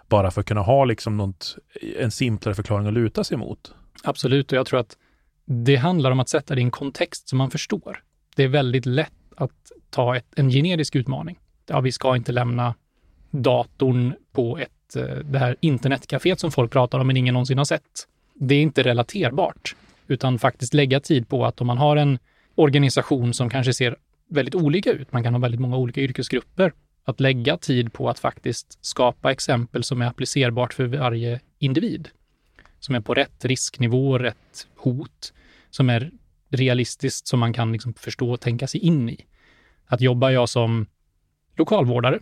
bara 0.08 0.30
för 0.30 0.40
att 0.40 0.46
kunna 0.46 0.60
ha 0.60 0.84
liksom 0.84 1.16
något, 1.16 1.56
en 1.98 2.10
simplare 2.10 2.54
förklaring 2.54 2.86
att 2.86 2.92
luta 2.92 3.24
sig 3.24 3.36
mot? 3.36 3.74
Absolut, 4.02 4.52
och 4.52 4.58
jag 4.58 4.66
tror 4.66 4.80
att 4.80 4.96
det 5.44 5.76
handlar 5.76 6.10
om 6.10 6.20
att 6.20 6.28
sätta 6.28 6.54
det 6.54 6.60
i 6.60 6.64
en 6.64 6.70
kontext 6.70 7.28
som 7.28 7.38
man 7.38 7.50
förstår. 7.50 8.02
Det 8.36 8.42
är 8.42 8.48
väldigt 8.48 8.86
lätt 8.86 9.12
att 9.36 9.72
ta 9.90 10.16
ett, 10.16 10.26
en 10.36 10.50
generisk 10.50 10.96
utmaning. 10.96 11.38
Ja, 11.66 11.80
vi 11.80 11.92
ska 11.92 12.16
inte 12.16 12.32
lämna 12.32 12.74
datorn 13.30 14.14
på 14.32 14.58
ett, 14.58 14.96
eh, 14.96 15.16
det 15.16 15.38
här 15.38 15.56
internetcaféet 15.60 16.40
som 16.40 16.50
folk 16.50 16.72
pratar 16.72 16.98
om 16.98 17.06
men 17.06 17.16
ingen 17.16 17.32
någonsin 17.32 17.58
har 17.58 17.64
sett 17.64 18.08
det 18.34 18.54
är 18.54 18.62
inte 18.62 18.82
relaterbart, 18.82 19.76
utan 20.06 20.38
faktiskt 20.38 20.74
lägga 20.74 21.00
tid 21.00 21.28
på 21.28 21.44
att 21.44 21.60
om 21.60 21.66
man 21.66 21.78
har 21.78 21.96
en 21.96 22.18
organisation 22.54 23.34
som 23.34 23.50
kanske 23.50 23.74
ser 23.74 23.96
väldigt 24.28 24.54
olika 24.54 24.92
ut, 24.92 25.12
man 25.12 25.22
kan 25.22 25.34
ha 25.34 25.40
väldigt 25.40 25.60
många 25.60 25.76
olika 25.76 26.00
yrkesgrupper, 26.00 26.72
att 27.04 27.20
lägga 27.20 27.56
tid 27.56 27.92
på 27.92 28.10
att 28.10 28.18
faktiskt 28.18 28.78
skapa 28.80 29.32
exempel 29.32 29.84
som 29.84 30.02
är 30.02 30.06
applicerbart 30.06 30.74
för 30.74 30.84
varje 30.84 31.40
individ. 31.58 32.08
Som 32.80 32.94
är 32.94 33.00
på 33.00 33.14
rätt 33.14 33.44
risknivå, 33.44 34.18
rätt 34.18 34.66
hot, 34.76 35.32
som 35.70 35.90
är 35.90 36.10
realistiskt 36.48 37.28
som 37.28 37.40
man 37.40 37.52
kan 37.52 37.72
liksom 37.72 37.94
förstå 37.94 38.30
och 38.30 38.40
tänka 38.40 38.66
sig 38.66 38.80
in 38.80 39.08
i. 39.08 39.26
Att 39.86 40.00
jobbar 40.00 40.30
jag 40.30 40.48
som 40.48 40.86
lokalvårdare 41.56 42.18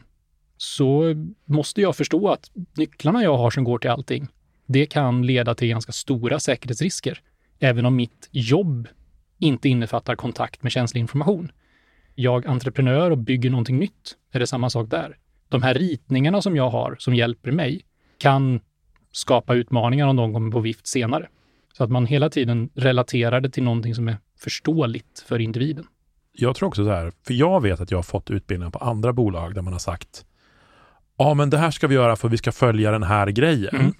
så 0.57 1.15
måste 1.45 1.81
jag 1.81 1.97
förstå 1.97 2.29
att 2.29 2.51
nycklarna 2.77 3.23
jag 3.23 3.37
har 3.37 3.51
som 3.51 3.65
går 3.65 3.79
till 3.79 3.91
allting, 3.91 4.29
det 4.67 4.87
kan 4.87 5.27
leda 5.27 5.55
till 5.55 5.69
ganska 5.69 5.93
stora 5.93 6.41
säkerhetsrisker, 6.41 7.21
även 7.59 7.87
om 7.87 7.97
mitt 7.97 8.29
jobb 8.31 8.89
inte 9.39 9.69
innefattar 9.69 10.17
kontakt 10.17 10.63
med 10.63 10.73
känslig 10.73 11.01
information. 11.01 11.53
Jag 12.15 12.47
entreprenör 12.47 13.11
och 13.11 13.19
bygger 13.19 13.51
någonting 13.51 13.79
nytt, 13.79 14.17
är 14.33 14.41
det 14.41 14.47
samma 14.47 14.71
sak 14.71 14.91
där. 14.91 15.17
De 15.49 15.63
här 15.63 15.75
ritningarna 15.75 16.43
som 16.43 16.57
jag 16.57 16.71
har, 16.71 16.97
som 16.99 17.15
hjälper 17.15 17.53
mig, 17.53 17.85
kan 18.19 18.61
skapa 19.13 19.55
utmaningar 19.55 20.07
om 20.07 20.17
de 20.17 20.33
kommer 20.33 20.51
på 20.51 20.61
vift 20.61 20.87
senare. 20.87 21.29
Så 21.73 21.85
att 21.85 21.91
man 21.91 22.07
hela 22.07 22.31
tiden 22.31 22.71
relaterar 22.75 23.41
det 23.41 23.51
till 23.51 23.63
någonting 23.63 23.95
som 23.95 24.09
är 24.09 24.17
förståeligt 24.39 25.25
för 25.29 25.39
individen. 25.39 25.87
Jag 26.33 26.57
tror 26.57 26.69
också 26.69 26.85
så 26.85 26.91
här, 26.91 27.13
för 27.27 27.35
jag 27.35 27.63
vet 27.63 27.81
att 27.81 27.91
jag 27.91 27.99
har 27.99 28.03
fått 28.03 28.31
utbildningar 28.31 28.71
på 28.71 28.79
andra 28.79 29.13
bolag 29.13 29.55
där 29.55 29.63
man 29.63 29.73
har 29.73 29.81
sagt 29.81 30.25
ja, 31.17 31.35
men 31.35 31.51
det 31.51 31.59
här 31.59 31.71
ska 31.71 31.87
vi 31.87 31.95
göra 31.95 32.17
för 32.17 32.29
vi 32.29 32.39
ska 32.39 32.53
följa 32.53 32.91
den 32.91 33.03
här 33.03 33.27
grejen. 33.27 33.77
Mm. 33.77 33.95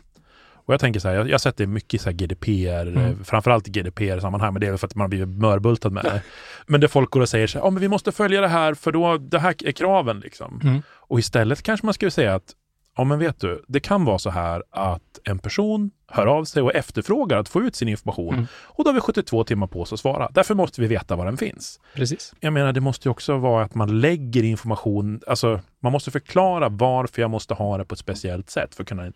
Och 0.65 0.75
jag 0.75 0.81
tänker 0.81 1.01
så 1.01 1.09
här, 1.09 1.15
jag, 1.15 1.27
jag 1.29 1.33
har 1.35 1.39
sett 1.39 1.57
det 1.57 1.67
mycket 1.67 1.95
i 1.95 1.99
så 1.99 2.11
GDPR, 2.13 2.87
Mm. 2.89 2.97
eh, 3.05 3.13
framförallt 3.25 3.69
i 3.69 3.71
GDPR-sammanhang, 3.71 4.53
men 4.53 4.61
det 4.61 4.67
är 4.67 4.71
väl 4.71 4.79
för 4.79 4.87
att 4.87 4.95
man 4.95 5.05
har 5.05 5.09
blivit 5.09 5.29
mörbultad 5.29 5.91
med 5.91 6.05
det. 6.05 6.23
Men 6.67 6.81
där 6.81 6.89
folk 6.89 7.11
går 7.11 7.21
och 7.21 7.29
säger 7.29 7.47
så 7.47 7.59
här, 7.59 7.67
ja 7.67 7.71
men 7.71 7.81
vi 7.81 7.89
måste 7.89 8.13
följa 8.13 8.41
det 8.41 8.49
här 8.49 8.75
för 8.75 8.93
då, 8.93 9.19
det 9.19 9.39
här 9.39 9.55
är 9.67 9.73
kraven 9.73 10.21
liksom. 10.21 10.61
Mm. 10.65 10.83
Och 11.09 11.19
istället 11.19 11.63
kanske 11.63 11.87
man 11.87 11.95
skulle 11.95 12.11
säga 12.11 12.35
att, 12.35 12.53
ja 12.97 13.05
men 13.05 13.19
vet 13.19 13.41
du, 13.41 13.65
det 13.69 13.81
kan 13.81 14.05
vara 14.05 14.19
så 14.19 14.31
här 14.31 14.63
att 14.71 15.19
en 15.25 15.39
person 15.39 15.91
hör 16.09 16.27
av 16.27 16.45
sig 16.45 16.63
och 16.63 16.75
efterfrågar 16.75 17.39
att 17.39 17.49
få 17.49 17.61
ut 17.63 17.77
sin 17.77 17.89
information 17.89 18.35
Mm. 18.35 18.47
och 18.55 18.85
då 18.85 18.91
har 18.91 18.95
vi 18.95 19.01
72 19.01 19.45
timmar 19.45 19.67
på 19.67 19.81
oss 19.81 19.93
att 19.93 20.01
svara. 20.01 20.29
Därför 20.35 20.55
måste 20.55 20.81
vi 20.81 20.87
veta 20.87 21.17
var 21.17 21.25
den 21.25 21.37
finns. 21.37 21.81
Precis. 21.95 22.35
Jag 22.41 22.53
menar, 22.53 22.73
det 22.73 22.81
måste 22.81 23.09
ju 23.09 23.11
också 23.11 23.37
vara 23.39 23.65
att 23.65 23.75
man 23.75 24.01
lägger 24.01 24.43
information, 24.43 25.21
alltså 25.27 25.61
man 25.81 25.93
måste 25.93 26.11
förklara 26.11 26.69
varför 26.69 27.23
jag 27.23 27.31
måste 27.31 27.55
ha 27.55 27.79
det 27.79 27.85
på 27.85 27.93
ett 27.93 27.99
speciellt 27.99 28.51
sätt 28.51 28.75
för 28.75 28.83
att 28.83 28.89
kunna, 28.89 29.13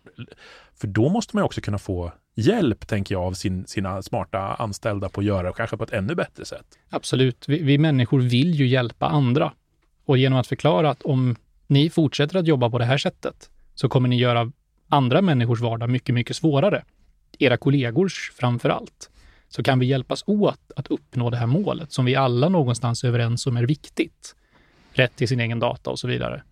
för 0.75 0.87
då 0.87 1.09
måste 1.09 1.35
man 1.35 1.41
ju 1.41 1.45
också 1.45 1.61
kunna 1.61 1.77
få 1.77 2.11
hjälp, 2.35 2.87
tänker 2.87 3.15
jag, 3.15 3.23
av 3.23 3.33
sin, 3.33 3.67
sina 3.67 4.01
smarta 4.01 4.39
anställda 4.39 5.09
på 5.09 5.21
att 5.21 5.25
göra 5.25 5.47
det 5.47 5.53
kanske 5.53 5.77
på 5.77 5.83
ett 5.83 5.93
ännu 5.93 6.15
bättre 6.15 6.45
sätt. 6.45 6.65
Absolut. 6.89 7.45
Vi, 7.47 7.63
vi 7.63 7.77
människor 7.77 8.19
vill 8.19 8.55
ju 8.55 8.67
hjälpa 8.67 9.05
andra. 9.05 9.51
Och 10.05 10.17
genom 10.17 10.39
att 10.39 10.47
förklara 10.47 10.89
att 10.89 11.01
om 11.01 11.35
ni 11.67 11.89
fortsätter 11.89 12.39
att 12.39 12.47
jobba 12.47 12.69
på 12.69 12.77
det 12.77 12.85
här 12.85 12.97
sättet 12.97 13.49
så 13.79 13.89
kommer 13.89 14.09
ni 14.09 14.17
göra 14.17 14.51
andra 14.89 15.21
människors 15.21 15.61
vardag 15.61 15.89
mycket, 15.89 16.15
mycket 16.15 16.35
svårare. 16.35 16.83
Era 17.39 17.57
kollegors 17.57 18.31
framför 18.35 18.69
allt. 18.69 19.09
Så 19.49 19.63
kan 19.63 19.79
vi 19.79 19.85
hjälpas 19.85 20.23
åt 20.27 20.71
att 20.75 20.87
uppnå 20.87 21.29
det 21.29 21.37
här 21.37 21.47
målet 21.47 21.91
som 21.91 22.05
vi 22.05 22.15
alla 22.15 22.49
någonstans 22.49 23.03
är 23.03 23.07
överens 23.07 23.47
om 23.47 23.57
är 23.57 23.63
viktigt. 23.63 24.35
Rätt 24.93 25.15
till 25.15 25.27
sin 25.27 25.39
egen 25.39 25.59
data 25.59 25.89
och 25.89 25.99
så 25.99 26.07
vidare. 26.07 26.43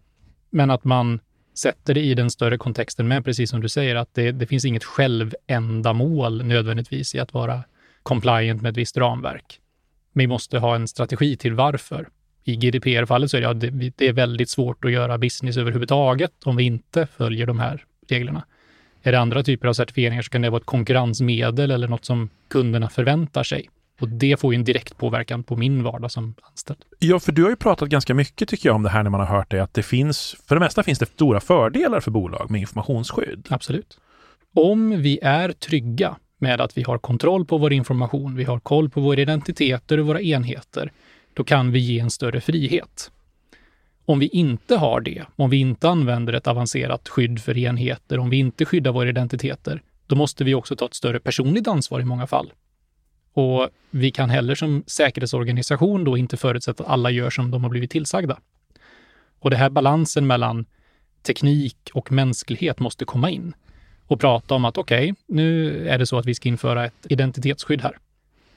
Men 0.50 0.72
att 0.72 0.84
man 0.84 1.20
sätter 1.58 1.94
det 1.94 2.01
i 2.01 2.13
den 2.13 2.29
större 2.29 2.58
kontexten 2.58 3.08
med, 3.08 3.25
precis 3.25 3.50
som 3.50 3.62
du 3.62 3.70
säger, 3.70 3.96
att 3.96 4.13
det, 4.13 4.32
det 4.32 4.48
finns 4.48 4.65
inget 4.65 4.84
självändamål 4.84 6.46
nödvändigtvis 6.46 7.15
i 7.15 7.20
att 7.20 7.34
vara 7.34 7.63
compliant 8.03 8.62
med 8.62 8.70
ett 8.70 8.77
visst 8.77 8.98
ramverk. 8.98 9.60
Vi 10.13 10.27
måste 10.27 10.60
ha 10.60 10.75
en 10.75 10.88
strategi 10.88 11.38
till 11.38 11.53
varför. 11.53 12.08
I 12.48 12.56
GDPR-fallet 12.56 13.32
så 13.32 13.38
är 13.38 13.42
det, 13.42 13.48
ja, 13.48 13.54
det, 13.54 13.92
det 13.96 14.08
är 14.08 14.14
väldigt 14.14 14.50
svårt 14.50 14.86
att 14.86 14.92
göra 14.92 15.18
business 15.18 15.58
överhuvudtaget 15.58 16.32
om 16.44 16.56
vi 16.56 16.64
inte 16.64 17.08
följer 17.18 17.48
de 17.48 17.60
här 17.60 17.84
reglerna. 18.08 18.46
Är 19.04 19.12
det 19.12 19.20
andra 19.20 19.44
typer 19.44 19.68
av 19.68 19.74
certifieringar 19.74 20.22
så 20.22 20.30
kan 20.30 20.42
det 20.42 20.50
vara 20.50 20.60
ett 20.60 20.66
konkurrensmedel 20.66 21.72
eller 21.72 21.88
något 21.88 22.06
som 22.06 22.30
kunderna 22.48 22.90
förväntar 22.90 23.44
sig. 23.44 23.70
Och 24.00 24.10
det 24.10 24.40
får 24.40 24.54
ju 24.54 24.58
en 24.58 24.64
direkt 24.64 24.98
påverkan 24.98 25.44
på 25.44 25.56
min 25.56 25.84
vardag 25.84 26.12
som 26.12 26.36
anställd. 26.42 26.80
Ja, 27.00 27.20
för 27.20 27.32
du 27.32 27.44
har 27.44 27.50
ju 27.50 27.56
pratat 27.56 27.90
ganska 27.90 28.14
mycket 28.14 28.50
tycker 28.50 28.70
jag 28.70 28.75
om 28.75 28.84
det 28.84 28.90
här 28.90 29.04
när 29.04 29.10
man 29.10 29.20
har 29.20 29.28
hört 29.38 29.52
det, 29.52 29.60
att 29.60 29.74
det 29.74 29.84
finns, 29.84 30.36
för 30.48 30.56
det 30.56 30.60
mesta 30.60 30.84
finns 30.84 31.00
det 31.00 31.06
stora 31.06 31.40
fördelar 31.40 32.00
för 32.00 32.12
bolag 32.12 32.52
med 32.52 32.62
informationsskydd. 32.62 33.48
Absolut. 33.50 33.98
Om 34.56 35.02
vi 35.02 35.20
är 35.22 35.52
trygga 35.52 36.16
med 36.38 36.62
att 36.62 36.78
vi 36.78 36.84
har 36.84 36.98
kontroll 36.98 37.46
på 37.46 37.58
vår 37.58 37.74
information, 37.74 38.36
vi 38.36 38.44
har 38.44 38.60
koll 38.60 38.90
på 38.90 39.02
våra 39.02 39.22
identiteter 39.22 40.00
och 40.00 40.08
våra 40.08 40.22
enheter, 40.22 40.92
då 41.36 41.44
kan 41.44 41.72
vi 41.72 41.80
ge 41.80 42.00
en 42.00 42.10
större 42.10 42.42
frihet. 42.42 43.12
Om 44.06 44.20
vi 44.20 44.27
inte 44.27 44.75
har 44.75 45.01
det, 45.01 45.25
om 45.36 45.50
vi 45.50 45.58
inte 45.58 45.89
använder 45.89 46.34
ett 46.34 46.48
avancerat 46.48 47.10
skydd 47.10 47.42
för 47.42 47.58
enheter, 47.58 48.20
om 48.20 48.30
vi 48.30 48.38
inte 48.38 48.65
skyddar 48.65 48.92
våra 48.92 49.10
identiteter, 49.10 49.82
då 50.08 50.15
måste 50.15 50.44
vi 50.44 50.56
också 50.56 50.75
ta 50.75 50.86
ett 50.86 50.94
större 50.94 51.20
personligt 51.20 51.68
ansvar 51.68 52.00
i 52.00 52.06
många 52.06 52.27
fall. 52.27 52.54
Och 53.34 53.70
vi 53.89 54.12
kan 54.12 54.30
heller 54.30 54.56
som 54.56 54.84
säkerhetsorganisation 54.88 56.04
då 56.04 56.18
inte 56.18 56.38
förutsätta 56.38 56.84
att 56.84 56.89
alla 56.89 57.10
gör 57.10 57.30
som 57.30 57.51
de 57.51 57.63
har 57.63 57.70
blivit 57.70 57.92
tillsagda. 57.92 58.39
Och 59.39 59.50
det 59.50 59.58
här 59.58 59.70
balansen 59.70 60.27
mellan 60.27 60.65
teknik 61.22 61.89
och 61.94 62.12
mänsklighet 62.12 62.80
måste 62.80 63.06
komma 63.06 63.30
in 63.30 63.54
och 64.08 64.20
prata 64.20 64.56
om 64.56 64.65
att 64.65 64.77
okej, 64.77 65.15
nu 65.27 65.80
är 65.88 65.98
det 65.98 66.06
så 66.06 66.18
att 66.18 66.25
vi 66.25 66.36
ska 66.36 66.50
införa 66.50 66.86
ett 66.86 67.06
identitetsskydd 67.10 67.82
här. 67.82 67.98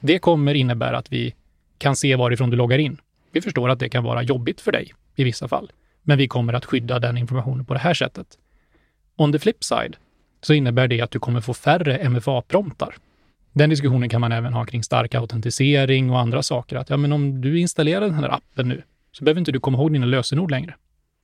Det 0.00 0.18
kommer 0.18 0.54
innebära 0.54 0.98
att 0.98 1.12
vi 1.12 1.34
kan 1.78 1.96
se 1.96 2.16
varifrån 2.16 2.50
du 2.50 2.56
loggar 2.56 2.78
in. 2.78 3.00
Vi 3.32 3.40
förstår 3.40 3.68
att 3.68 3.78
det 3.78 3.88
kan 3.88 4.04
vara 4.04 4.22
jobbigt 4.22 4.60
för 4.60 4.72
dig 4.72 4.94
i 5.16 5.24
vissa 5.24 5.48
fall, 5.48 5.72
men 6.02 6.18
vi 6.18 6.28
kommer 6.28 6.52
att 6.52 6.64
skydda 6.64 6.98
den 6.98 7.18
informationen 7.18 7.64
på 7.64 7.74
det 7.74 7.80
här 7.80 7.94
sättet. 7.94 8.26
On 9.16 9.32
the 9.32 9.38
flip 9.38 9.64
side 9.64 9.96
så 10.40 10.54
innebär 10.54 10.88
det 10.88 11.00
att 11.00 11.10
du 11.10 11.18
kommer 11.18 11.40
få 11.40 11.54
färre 11.54 12.08
MFA-promptar. 12.08 12.94
Den 13.52 13.70
diskussionen 13.70 14.08
kan 14.08 14.20
man 14.20 14.32
även 14.32 14.52
ha 14.52 14.64
kring 14.64 14.82
stark 14.82 15.14
autentisering 15.14 16.10
och 16.10 16.18
andra 16.18 16.42
saker. 16.42 16.76
Att 16.76 16.90
ja, 16.90 16.96
men 16.96 17.12
om 17.12 17.40
du 17.40 17.60
installerar 17.60 18.00
den 18.00 18.14
här 18.14 18.28
appen 18.28 18.68
nu 18.68 18.82
så 19.12 19.24
behöver 19.24 19.38
inte 19.38 19.52
du 19.52 19.60
komma 19.60 19.78
ihåg 19.78 19.92
dina 19.92 20.06
lösenord 20.06 20.50
längre. 20.50 20.74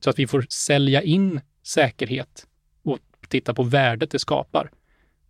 Så 0.01 0.11
att 0.11 0.19
vi 0.19 0.27
får 0.27 0.47
sälja 0.49 1.03
in 1.03 1.41
säkerhet 1.63 2.47
och 2.83 2.99
titta 3.29 3.55
på 3.55 3.63
värdet 3.63 4.11
det 4.11 4.19
skapar. 4.19 4.71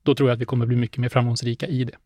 Då 0.02 0.14
tror 0.14 0.28
jag 0.28 0.34
att 0.34 0.40
vi 0.40 0.44
kommer 0.44 0.66
bli 0.66 0.76
mycket 0.76 0.98
mer 0.98 1.08
framgångsrika 1.08 1.66
i 1.66 1.84
det. 1.84 1.96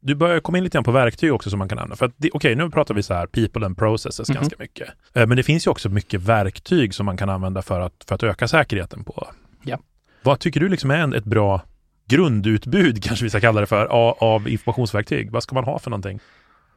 Du 0.00 0.14
börjar 0.14 0.40
komma 0.40 0.58
in 0.58 0.64
lite 0.64 0.74
grann 0.76 0.84
på 0.84 0.90
verktyg 0.92 1.32
också 1.34 1.50
som 1.50 1.58
man 1.58 1.68
kan 1.68 1.78
använda. 1.78 1.96
För 1.96 2.06
att 2.06 2.12
okej, 2.32 2.54
nu 2.54 2.70
pratar 2.70 2.94
vi 2.94 3.02
så 3.02 3.14
här 3.14 3.26
people 3.26 3.66
and 3.66 3.78
processes 3.78 4.28
Mhm. 4.28 4.34
ganska 4.34 4.56
mycket. 4.58 4.88
Eh, 5.14 5.26
Men 5.26 5.36
det 5.36 5.42
finns 5.42 5.66
ju 5.66 5.70
också 5.70 5.88
mycket 5.88 6.20
verktyg 6.20 6.94
som 6.94 7.06
man 7.06 7.16
kan 7.16 7.28
använda 7.28 7.62
för 7.62 7.80
att, 7.80 8.04
för 8.08 8.14
att 8.14 8.22
öka 8.22 8.48
säkerheten 8.48 9.04
på. 9.04 9.28
Ja. 9.62 9.78
Vad 10.22 10.38
tycker 10.40 10.60
du 10.60 10.68
liksom 10.68 10.90
är 10.90 10.96
en, 10.98 11.14
ett 11.14 11.24
bra 11.24 11.60
grundutbud, 12.08 13.02
kanske 13.04 13.24
vi 13.24 13.30
ska 13.30 13.40
kalla 13.40 13.60
det 13.60 13.66
för, 13.66 13.86
av, 13.86 14.16
av 14.20 14.48
informationsverktyg? 14.48 15.30
Vad 15.30 15.42
ska 15.42 15.54
man 15.54 15.64
ha 15.64 15.78
för 15.78 15.90
någonting? 15.90 16.20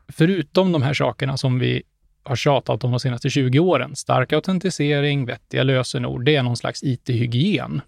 Förutom 0.08 0.72
de 0.72 0.82
här 0.82 0.94
sakerna 0.94 1.38
som 1.38 1.60
vi 1.60 1.84
har 2.24 2.36
tjatat 2.36 2.84
om 2.84 2.92
de 2.92 3.00
senaste 3.00 3.30
20 3.30 3.60
åren, 3.60 3.96
stark 3.96 4.34
autentisering, 4.34 5.26
vettiga 5.26 5.64
lösenord, 5.64 6.26
det 6.26 6.36
är 6.36 6.44
någon 6.44 6.58
slags 6.58 6.84
IT-hygien. 6.84 7.82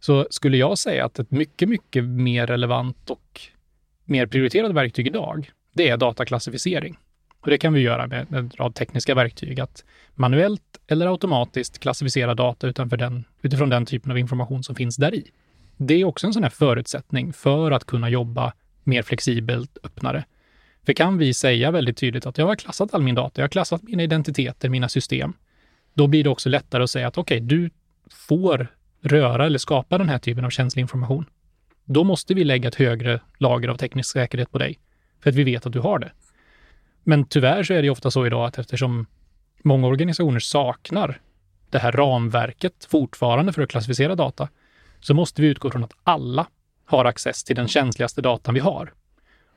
Så 0.00 0.26
skulle 0.30 0.56
jag 0.56 0.78
säga 0.78 1.04
att 1.04 1.18
ett 1.18 1.30
mycket, 1.30 1.68
mycket 1.68 2.04
mer 2.04 2.46
relevant 2.46 3.10
och 3.10 3.40
mer 4.04 4.26
prioriterade 4.26 4.74
verktyg 4.74 5.06
idag, 5.06 5.50
det 5.72 5.88
är 5.88 5.96
dataklassificering. 5.96 6.98
Och 7.40 7.50
det 7.50 7.58
kan 7.58 7.72
vi 7.72 7.80
göra 7.80 8.06
med 8.06 8.32
en 8.32 8.50
rad 8.56 8.74
tekniska 8.74 9.14
verktyg, 9.14 9.60
att 9.60 9.84
manuellt 10.14 10.80
eller 10.86 11.06
automatiskt 11.06 11.78
klassificera 11.78 12.34
data 12.34 12.66
utanför 12.66 12.96
den, 12.96 13.24
utifrån 13.42 13.68
den 13.68 13.86
typen 13.86 14.10
av 14.10 14.18
information 14.18 14.62
som 14.62 14.74
finns 14.74 14.96
där 14.96 15.14
i. 15.14 15.30
Det 15.76 15.94
är 15.94 16.04
också 16.04 16.26
en 16.26 16.32
sån 16.32 16.42
här 16.42 16.50
förutsättning 16.50 17.32
för 17.32 17.70
att 17.70 17.84
kunna 17.84 18.08
jobba 18.08 18.52
mer 18.84 19.02
flexibelt, 19.02 19.78
öppnare. 19.82 20.24
För 20.86 20.92
kan 20.92 21.18
vi 21.18 21.34
säga 21.34 21.70
väldigt 21.70 21.96
tydligt 21.96 22.26
att 22.26 22.38
jag 22.38 22.46
har 22.46 22.56
klassat 22.56 22.94
all 22.94 23.02
min 23.02 23.14
data, 23.14 23.40
jag 23.40 23.44
har 23.44 23.48
klassat 23.48 23.82
mina 23.82 24.02
identiteter, 24.02 24.68
mina 24.68 24.88
system, 24.88 25.32
då 25.94 26.06
blir 26.06 26.24
det 26.24 26.30
också 26.30 26.48
lättare 26.48 26.82
att 26.82 26.90
säga 26.90 27.08
att 27.08 27.18
okej, 27.18 27.40
du 27.40 27.70
får 28.10 28.66
röra 29.02 29.46
eller 29.46 29.58
skapa 29.58 29.98
den 29.98 30.08
här 30.08 30.18
typen 30.18 30.44
av 30.44 30.50
känslig 30.50 30.82
information. 30.82 31.26
Då 31.84 32.04
måste 32.04 32.34
vi 32.34 32.44
lägga 32.44 32.68
ett 32.68 32.74
högre 32.74 33.20
lager 33.38 33.68
av 33.68 33.76
teknisk 33.76 34.12
säkerhet 34.12 34.50
på 34.50 34.58
dig, 34.58 34.78
för 35.20 35.30
att 35.30 35.36
vi 35.36 35.44
vet 35.44 35.66
att 35.66 35.72
du 35.72 35.80
har 35.80 35.98
det. 35.98 36.12
Men 37.02 37.24
tyvärr 37.24 37.62
så 37.62 37.74
är 37.74 37.82
det 37.82 37.90
ofta 37.90 38.10
så 38.10 38.26
idag 38.26 38.46
att 38.46 38.58
eftersom 38.58 39.06
många 39.64 39.86
organisationer 39.86 40.40
saknar 40.40 41.20
det 41.70 41.78
här 41.78 41.92
ramverket 41.92 42.86
fortfarande 42.90 43.52
för 43.52 43.62
att 43.62 43.70
klassificera 43.70 44.14
data, 44.14 44.48
så 45.00 45.14
måste 45.14 45.42
vi 45.42 45.48
utgå 45.48 45.70
från 45.70 45.84
att 45.84 45.94
alla 46.02 46.46
har 46.84 47.04
access 47.04 47.44
till 47.44 47.56
den 47.56 47.68
känsligaste 47.68 48.22
datan 48.22 48.54
vi 48.54 48.60
har. 48.60 48.92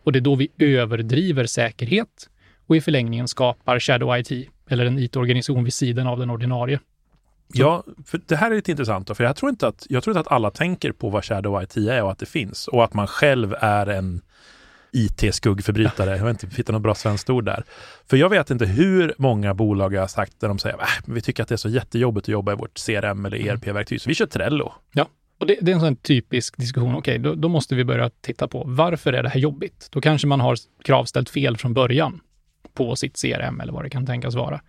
Och 0.03 0.12
det 0.12 0.19
är 0.19 0.22
då 0.22 0.36
vi 0.36 0.50
överdriver 0.57 1.46
säkerhet 1.46 2.29
och 2.67 2.75
i 2.75 2.81
förlängningen 2.81 3.27
skapar 3.27 3.79
Shadow 3.79 4.19
IT 4.19 4.50
eller 4.69 4.86
en 4.86 5.00
IT-organisation 5.00 5.63
vid 5.63 5.74
sidan 5.74 6.07
av 6.07 6.19
den 6.19 6.29
ordinarie. 6.29 6.79
Ja, 7.54 7.84
för 8.06 8.22
det 8.25 8.36
här 8.36 8.51
är 8.51 8.56
lite 8.56 8.72
intressant, 8.72 9.08
då, 9.08 9.16
för 9.16 9.24
jag 9.24 9.36
tror, 9.36 9.50
inte 9.50 9.68
att, 9.68 9.86
jag 9.89 10.04
tror 10.04 10.12
inte 10.12 10.20
att 10.20 10.32
alla 10.32 10.51
tänker 10.51 10.92
på 10.92 11.10
vad 11.10 11.25
Shadow 11.25 11.63
IT 11.63 11.77
är 11.77 12.04
och 12.04 12.12
att 12.12 12.20
det 12.20 12.25
finns 12.25 12.68
och 12.68 12.84
att 12.84 12.94
man 12.94 13.08
själv 13.08 13.56
är 13.60 13.88
en 13.88 14.22
IT-skuggförbrytare. 14.92 16.18
Jag 16.18 16.25
vet 16.25 16.44
inte, 16.44 16.56
hittar 16.56 16.74
något 16.74 16.82
bra 16.82 16.96
svenskt 16.96 17.30
ord 17.30 17.46
där. 17.46 17.63
För 18.10 18.18
jag 18.18 18.30
vet 18.30 18.50
inte 18.50 18.66
hur 18.66 19.13
många 19.18 19.54
bolag 19.54 19.94
jag 19.94 20.01
har 20.01 20.08
sagt 20.08 20.39
där 20.39 20.48
de 20.48 20.60
säger 20.60 20.77
att 20.77 21.04
vi 21.06 21.22
tycker 21.22 21.44
att 21.44 21.50
det 21.50 21.56
är 21.56 21.58
så 21.58 21.70
jättejobbigt 21.70 22.25
att 22.25 22.30
jobba 22.30 22.51
i 22.51 22.56
vårt 22.56 22.86
CRM 22.86 23.25
eller 23.25 23.38
ERP-verktyg, 23.38 24.01
så 24.01 24.10
vi 24.10 24.16
kör 24.16 24.25
Trello. 24.25 24.74
Och 25.39 25.48
det, 25.48 25.58
det 25.62 25.72
är 25.72 25.75
en 25.75 25.82
sån 25.82 25.96
typisk 25.96 26.58
diskussion. 26.58 26.96
Okej, 26.96 27.20
då, 27.20 27.36
då 27.36 27.50
måste 27.50 27.75
vi 27.75 27.84
börja 27.84 28.10
titta 28.22 28.48
på 28.48 28.63
varför 28.66 29.13
är 29.13 29.24
det 29.24 29.30
här 29.30 29.39
jobbigt? 29.39 29.88
Då 29.92 30.01
kanske 30.01 30.27
man 30.27 30.39
har 30.39 30.58
kravställt 30.84 31.30
fel 31.30 31.58
från 31.58 31.74
början 31.74 32.20
på 32.74 32.96
sitt 32.96 33.22
CRM 33.22 33.62
eller 33.62 33.74
vad 33.74 33.84
det 33.84 33.89
kan 33.89 34.06
tänkas 34.06 34.36
vara. 34.36 34.62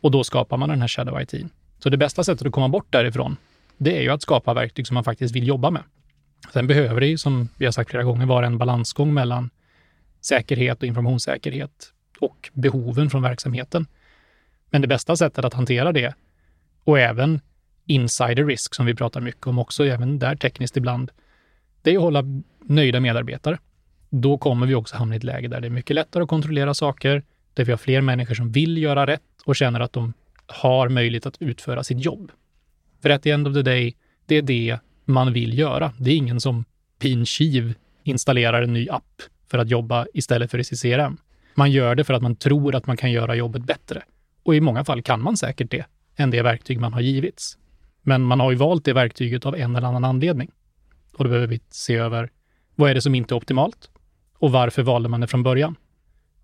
Och 0.00 0.10
då 0.10 0.24
skapar 0.24 0.56
man 0.56 0.68
den 0.68 0.80
här 0.80 0.88
Shadow 0.88 1.22
IT. 1.22 1.34
Så 1.86 1.90
det 1.90 1.96
bästa 1.96 2.24
sättet 2.24 2.46
att 2.46 2.52
komma 2.52 2.68
bort 2.68 2.92
därifrån, 2.92 3.36
det 3.76 3.98
är 3.98 4.02
ju 4.02 4.10
att 4.10 4.22
skapa 4.22 4.54
verktyg 4.54 4.86
som 4.86 4.94
man 4.94 5.04
faktiskt 5.04 5.34
vill 5.34 5.46
jobba 5.46 5.70
med. 5.70 5.82
Sen 6.52 6.66
behöver 6.66 7.00
det 7.00 7.06
ju, 7.06 7.18
som 7.18 7.48
vi 7.56 7.64
har 7.64 7.72
sagt 7.72 7.90
flera 7.90 8.04
gånger, 8.04 8.26
vara 8.26 8.46
en 8.46 8.58
balansgång 8.58 9.14
mellan 9.14 9.50
säkerhet 10.20 10.78
och 10.78 10.84
informationssäkerhet 10.84 11.92
och 12.20 12.50
behoven 12.52 13.10
från 13.10 13.22
verksamheten. 13.22 13.86
Men 14.70 14.82
det 14.82 14.88
bästa 14.88 15.16
sättet 15.16 15.44
att 15.44 15.54
hantera 15.54 15.92
det 15.92 16.14
och 16.84 16.98
även 16.98 17.40
insider 17.84 18.44
risk 18.44 18.74
som 18.74 18.86
vi 18.86 18.94
pratar 18.94 19.20
mycket 19.20 19.46
om 19.46 19.58
också, 19.58 19.84
även 19.84 20.18
där 20.18 20.36
tekniskt 20.36 20.76
ibland, 20.76 21.10
det 21.82 21.90
är 21.90 21.96
att 21.96 22.02
hålla 22.02 22.24
nöjda 22.60 23.00
medarbetare. 23.00 23.58
Då 24.10 24.38
kommer 24.38 24.66
vi 24.66 24.74
också 24.74 24.96
hamna 24.96 25.14
i 25.14 25.18
ett 25.18 25.24
läge 25.24 25.48
där 25.48 25.60
det 25.60 25.68
är 25.68 25.70
mycket 25.70 25.94
lättare 25.94 26.22
att 26.22 26.28
kontrollera 26.28 26.74
saker, 26.74 27.22
där 27.54 27.64
vi 27.64 27.72
har 27.72 27.78
fler 27.78 28.00
människor 28.00 28.34
som 28.34 28.52
vill 28.52 28.78
göra 28.78 29.06
rätt 29.06 29.22
och 29.44 29.56
känner 29.56 29.80
att 29.80 29.92
de 29.92 30.12
har 30.46 30.88
möjlighet 30.88 31.26
att 31.26 31.42
utföra 31.42 31.84
sitt 31.84 32.04
jobb. 32.04 32.32
För 33.02 33.10
at 33.10 33.22
the 33.22 33.30
end 33.30 33.48
of 33.48 33.54
the 33.54 33.62
day, 33.62 33.96
det 34.26 34.36
är 34.36 34.42
det 34.42 34.78
man 35.04 35.32
vill 35.32 35.58
göra. 35.58 35.92
Det 35.98 36.10
är 36.10 36.16
ingen 36.16 36.40
som 36.40 36.64
Alpin 36.96 37.74
installerar 38.02 38.62
en 38.62 38.72
ny 38.72 38.88
app 38.88 39.22
för 39.50 39.58
att 39.58 39.70
jobba 39.70 40.06
istället 40.14 40.50
för 40.50 40.58
i 40.58 40.64
CRM. 40.64 41.16
Man 41.54 41.70
gör 41.70 41.94
det 41.94 42.04
för 42.04 42.14
att 42.14 42.22
man 42.22 42.36
tror 42.36 42.74
att 42.74 42.86
man 42.86 42.96
kan 42.96 43.12
göra 43.12 43.34
jobbet 43.34 43.64
bättre. 43.64 44.02
Och 44.42 44.54
i 44.54 44.60
många 44.60 44.84
fall 44.84 45.02
kan 45.02 45.22
man 45.22 45.36
säkert 45.36 45.70
det, 45.70 45.86
än 46.16 46.30
det 46.30 46.42
verktyg 46.42 46.80
man 46.80 46.92
har 46.92 47.00
givits. 47.00 47.58
Men 48.02 48.22
man 48.22 48.40
har 48.40 48.50
ju 48.50 48.56
valt 48.56 48.84
det 48.84 48.92
verktyget 48.92 49.46
av 49.46 49.56
en 49.56 49.76
eller 49.76 49.88
annan 49.88 50.04
anledning. 50.04 50.50
Och 51.16 51.24
då 51.24 51.30
behöver 51.30 51.46
vi 51.46 51.60
se 51.70 51.94
över 51.94 52.30
vad 52.74 52.90
är 52.90 52.94
det 52.94 53.00
som 53.00 53.14
inte 53.14 53.34
är 53.34 53.36
optimalt 53.36 53.90
och 54.38 54.52
varför 54.52 54.82
valde 54.82 55.08
man 55.08 55.20
det 55.20 55.26
från 55.26 55.42
början? 55.42 55.76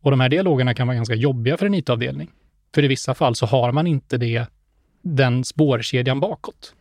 Och 0.01 0.11
de 0.11 0.21
här 0.21 0.29
dialogerna 0.29 0.75
kan 0.75 0.87
vara 0.87 0.95
ganska 0.95 1.15
jobbiga 1.15 1.57
för 1.57 1.67
en 1.67 1.75
IT-avdelning. 1.75 2.31
För 2.75 2.85
i 2.85 2.89
vissa 2.89 3.15
fall 3.15 3.35
så 3.35 3.47
har 3.47 3.73
man 3.73 3.87
inte 3.87 4.17
det, 4.17 4.47
den 5.03 5.45
spårkedjan 5.45 6.21
bakåt. 6.21 6.75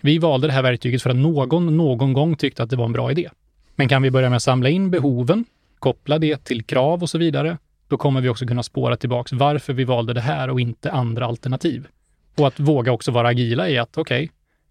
Vi 0.00 0.18
valde 0.18 0.46
det 0.46 0.52
här 0.52 0.62
verktyget 0.62 1.02
för 1.02 1.10
att 1.10 1.16
någon 1.16 1.76
någon 1.76 2.12
gång 2.12 2.36
tyckte 2.36 2.62
att 2.62 2.70
det 2.70 2.76
var 2.76 2.84
en 2.84 2.92
bra 2.92 3.10
idé. 3.10 3.30
Men 3.76 3.88
kan 3.88 4.02
vi 4.02 4.10
börja 4.10 4.28
med 4.28 4.36
att 4.36 4.42
samla 4.42 4.68
in 4.68 4.90
behoven, 4.90 5.44
koppla 5.78 6.18
det 6.18 6.44
till 6.44 6.64
krav 6.64 7.02
och 7.02 7.10
så 7.10 7.18
vidare, 7.18 7.58
då 7.88 7.96
kommer 7.96 8.20
vi 8.20 8.28
också 8.28 8.46
kunna 8.46 8.62
spåra 8.62 8.96
tillbaks 8.96 9.32
varför 9.32 9.72
vi 9.72 9.84
valde 9.84 10.12
det 10.12 10.20
här 10.20 10.50
och 10.50 10.60
inte 10.60 10.90
andra 10.90 11.26
alternativ. 11.26 11.86
Och 12.36 12.46
att 12.46 12.60
våga 12.60 12.92
också 12.92 13.10
vara 13.10 13.28
agila 13.28 13.68
i 13.68 13.78
att 13.78 13.98
okej, 13.98 14.24
okay, 14.24 14.28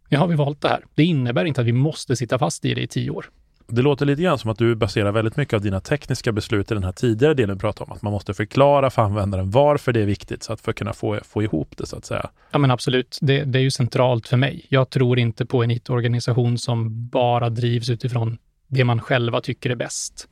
nu 0.09 0.17
har 0.17 0.27
vi 0.27 0.35
valt 0.35 0.61
det 0.61 0.67
här. 0.67 0.85
Det 0.95 1.03
innebär 1.03 1.45
inte 1.45 1.61
att 1.61 1.67
vi 1.67 1.71
måste 1.71 2.15
sitta 2.15 2.39
fast 2.39 2.65
i 2.65 2.73
det 2.73 2.81
i 2.81 2.87
tio 2.87 3.09
år. 3.09 3.29
Det 3.71 3.81
låter 3.81 4.05
lite 4.05 4.21
grann 4.21 4.37
som 4.37 4.51
att 4.51 4.57
du 4.57 4.75
baserar 4.75 5.11
väldigt 5.11 5.37
mycket 5.37 5.53
av 5.53 5.61
dina 5.61 5.79
tekniska 5.79 6.31
beslut 6.31 6.71
i 6.71 6.73
den 6.73 6.83
här 6.83 6.91
tidigare 6.91 7.33
delen 7.33 7.55
du 7.55 7.61
pratade 7.61 7.91
om. 7.91 7.97
Att 7.97 8.01
man 8.01 8.13
måste 8.13 8.33
förklara 8.33 8.89
för 8.89 9.01
användaren 9.01 9.49
varför 9.49 9.93
det 9.93 10.01
är 10.01 10.05
viktigt 10.05 10.43
så 10.43 10.53
att 10.53 10.61
för 10.61 10.71
att 10.71 10.77
kunna 10.77 10.93
få, 10.93 11.19
få 11.23 11.43
ihop 11.43 11.77
det 11.77 11.85
så 11.85 11.97
att 11.97 12.05
säga. 12.05 12.29
Ja 12.51 12.59
men 12.59 12.71
absolut, 12.71 13.17
det, 13.21 13.43
det 13.43 13.59
är 13.59 13.63
ju 13.63 13.71
centralt 13.71 14.27
för 14.27 14.37
mig. 14.37 14.65
Jag 14.69 14.89
tror 14.89 15.19
inte 15.19 15.45
på 15.45 15.63
en 15.63 15.71
IT-organisation 15.71 16.57
som 16.57 17.07
bara 17.07 17.49
drivs 17.49 17.89
utifrån 17.89 18.37
det 18.67 18.83
man 18.83 19.01
själva 19.01 19.41
tycker 19.41 19.69
är 19.69 19.75
bäst. 19.75 20.27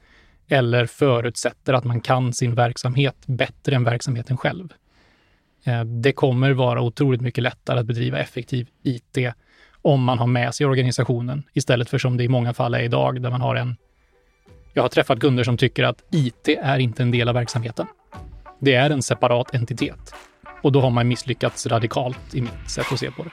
Eller 0.47 0.85
förutsätter 0.85 1.73
att 1.73 1.83
man 1.83 2.01
kan 2.01 2.33
sin 2.33 2.55
verksamhet 2.55 3.15
bättre 3.25 3.75
än 3.75 3.83
verksamheten 3.83 4.37
själv. 4.37 4.73
Eh, 5.63 5.83
det 5.83 6.11
kommer 6.11 6.51
vara 6.51 6.81
otroligt 6.81 7.21
mycket 7.21 7.43
lättare 7.43 7.79
att 7.79 7.85
bedriva 7.85 8.19
effektiv 8.19 8.67
IT 8.83 9.17
om 9.87 10.03
man 10.03 10.19
har 10.19 10.27
med 10.27 10.55
sig 10.55 10.65
organisationen 10.65 11.43
istället 11.53 11.89
för 11.89 11.97
som 11.97 12.17
det 12.17 12.23
i 12.23 12.27
många 12.27 12.53
fall 12.53 12.73
är 12.73 12.79
idag 12.79 13.21
där 13.21 13.29
man 13.29 13.41
har 13.41 13.55
en... 13.55 13.75
Jag 14.73 14.81
har 14.81 14.89
träffat 14.89 15.19
kunder 15.19 15.43
som 15.43 15.57
tycker 15.57 15.83
att 15.83 16.03
IT 16.11 16.47
är 16.61 16.79
inte 16.79 17.03
en 17.03 17.11
del 17.11 17.29
av 17.29 17.35
verksamheten. 17.35 17.87
Det 18.59 18.73
är 18.73 18.89
en 18.89 19.01
separat 19.01 19.53
entitet. 19.53 20.13
Och 20.61 20.71
då 20.71 20.81
har 20.81 20.89
man 20.89 21.07
misslyckats 21.07 21.67
radikalt 21.67 22.35
i 22.35 22.41
mitt 22.41 22.69
sätt 22.69 22.85
att 22.91 22.99
se 22.99 23.11
på 23.11 23.23
det. 23.23 23.29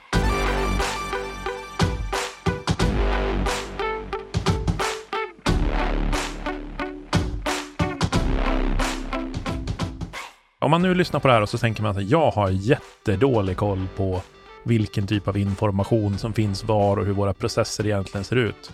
Om 10.58 10.70
man 10.70 10.82
nu 10.82 10.94
lyssnar 10.94 11.20
på 11.20 11.28
det 11.28 11.34
här 11.34 11.42
och 11.42 11.48
så 11.48 11.58
tänker 11.58 11.82
man 11.82 11.96
att 11.96 12.10
jag 12.10 12.30
har 12.30 12.50
jättedålig 12.50 13.56
koll 13.56 13.86
på 13.96 14.22
vilken 14.64 15.06
typ 15.06 15.28
av 15.28 15.36
information 15.36 16.18
som 16.18 16.32
finns 16.32 16.64
var 16.64 16.96
och 16.96 17.06
hur 17.06 17.12
våra 17.12 17.34
processer 17.34 17.86
egentligen 17.86 18.24
ser 18.24 18.36
ut. 18.36 18.72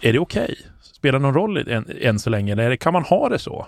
Är 0.00 0.12
det 0.12 0.18
okej? 0.18 0.44
Okay? 0.44 0.56
Spelar 0.82 1.18
det 1.18 1.22
någon 1.22 1.34
roll 1.34 1.56
än, 1.68 1.86
än 2.00 2.18
så 2.18 2.30
länge 2.30 2.52
eller 2.52 2.76
kan 2.76 2.92
man 2.92 3.02
ha 3.02 3.28
det 3.28 3.38
så? 3.38 3.66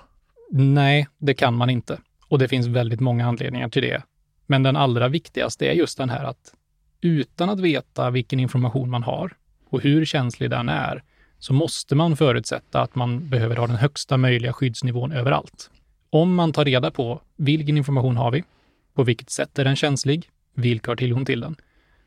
Nej, 0.51 1.09
det 1.19 1.35
kan 1.35 1.55
man 1.55 1.71
inte. 1.71 1.99
Och 2.29 2.39
det 2.39 2.49
finns 2.49 2.67
väldigt 2.67 3.01
många 3.01 3.27
anledningar 3.27 3.69
till 3.69 3.83
det. 3.83 4.03
Men 4.47 4.63
den 4.63 4.77
allra 4.77 5.09
viktigaste 5.09 5.67
är 5.67 5.73
just 5.73 5.99
den 5.99 6.11
här 6.11 6.25
att 6.25 6.53
utan 7.01 7.51
att 7.51 7.61
veta 7.61 8.11
vilken 8.11 8.41
information 8.41 8.91
man 8.91 9.03
har 9.03 9.33
och 9.71 9.83
hur 9.83 10.05
känslig 10.05 10.51
den 10.51 10.69
är, 10.69 11.03
så 11.39 11.53
måste 11.53 11.95
man 11.95 12.17
förutsätta 12.17 12.81
att 12.81 12.95
man 12.95 13.29
behöver 13.29 13.57
ha 13.57 13.67
den 13.67 13.77
högsta 13.77 14.17
möjliga 14.17 14.53
skyddsnivån 14.53 15.13
överallt. 15.13 15.71
Om 16.11 16.35
man 16.35 16.53
tar 16.53 16.65
reda 16.65 16.91
på 16.91 17.21
vilken 17.37 17.77
information 17.77 18.17
har 18.17 18.31
vi, 18.31 18.45
på 18.95 19.03
vilket 19.03 19.31
sätt 19.31 19.59
är 19.59 19.65
den 19.65 19.77
känslig, 19.77 20.31
vilka 20.57 20.91
har 20.91 20.97
tillgång 20.97 21.25
till 21.25 21.41
den, 21.41 21.57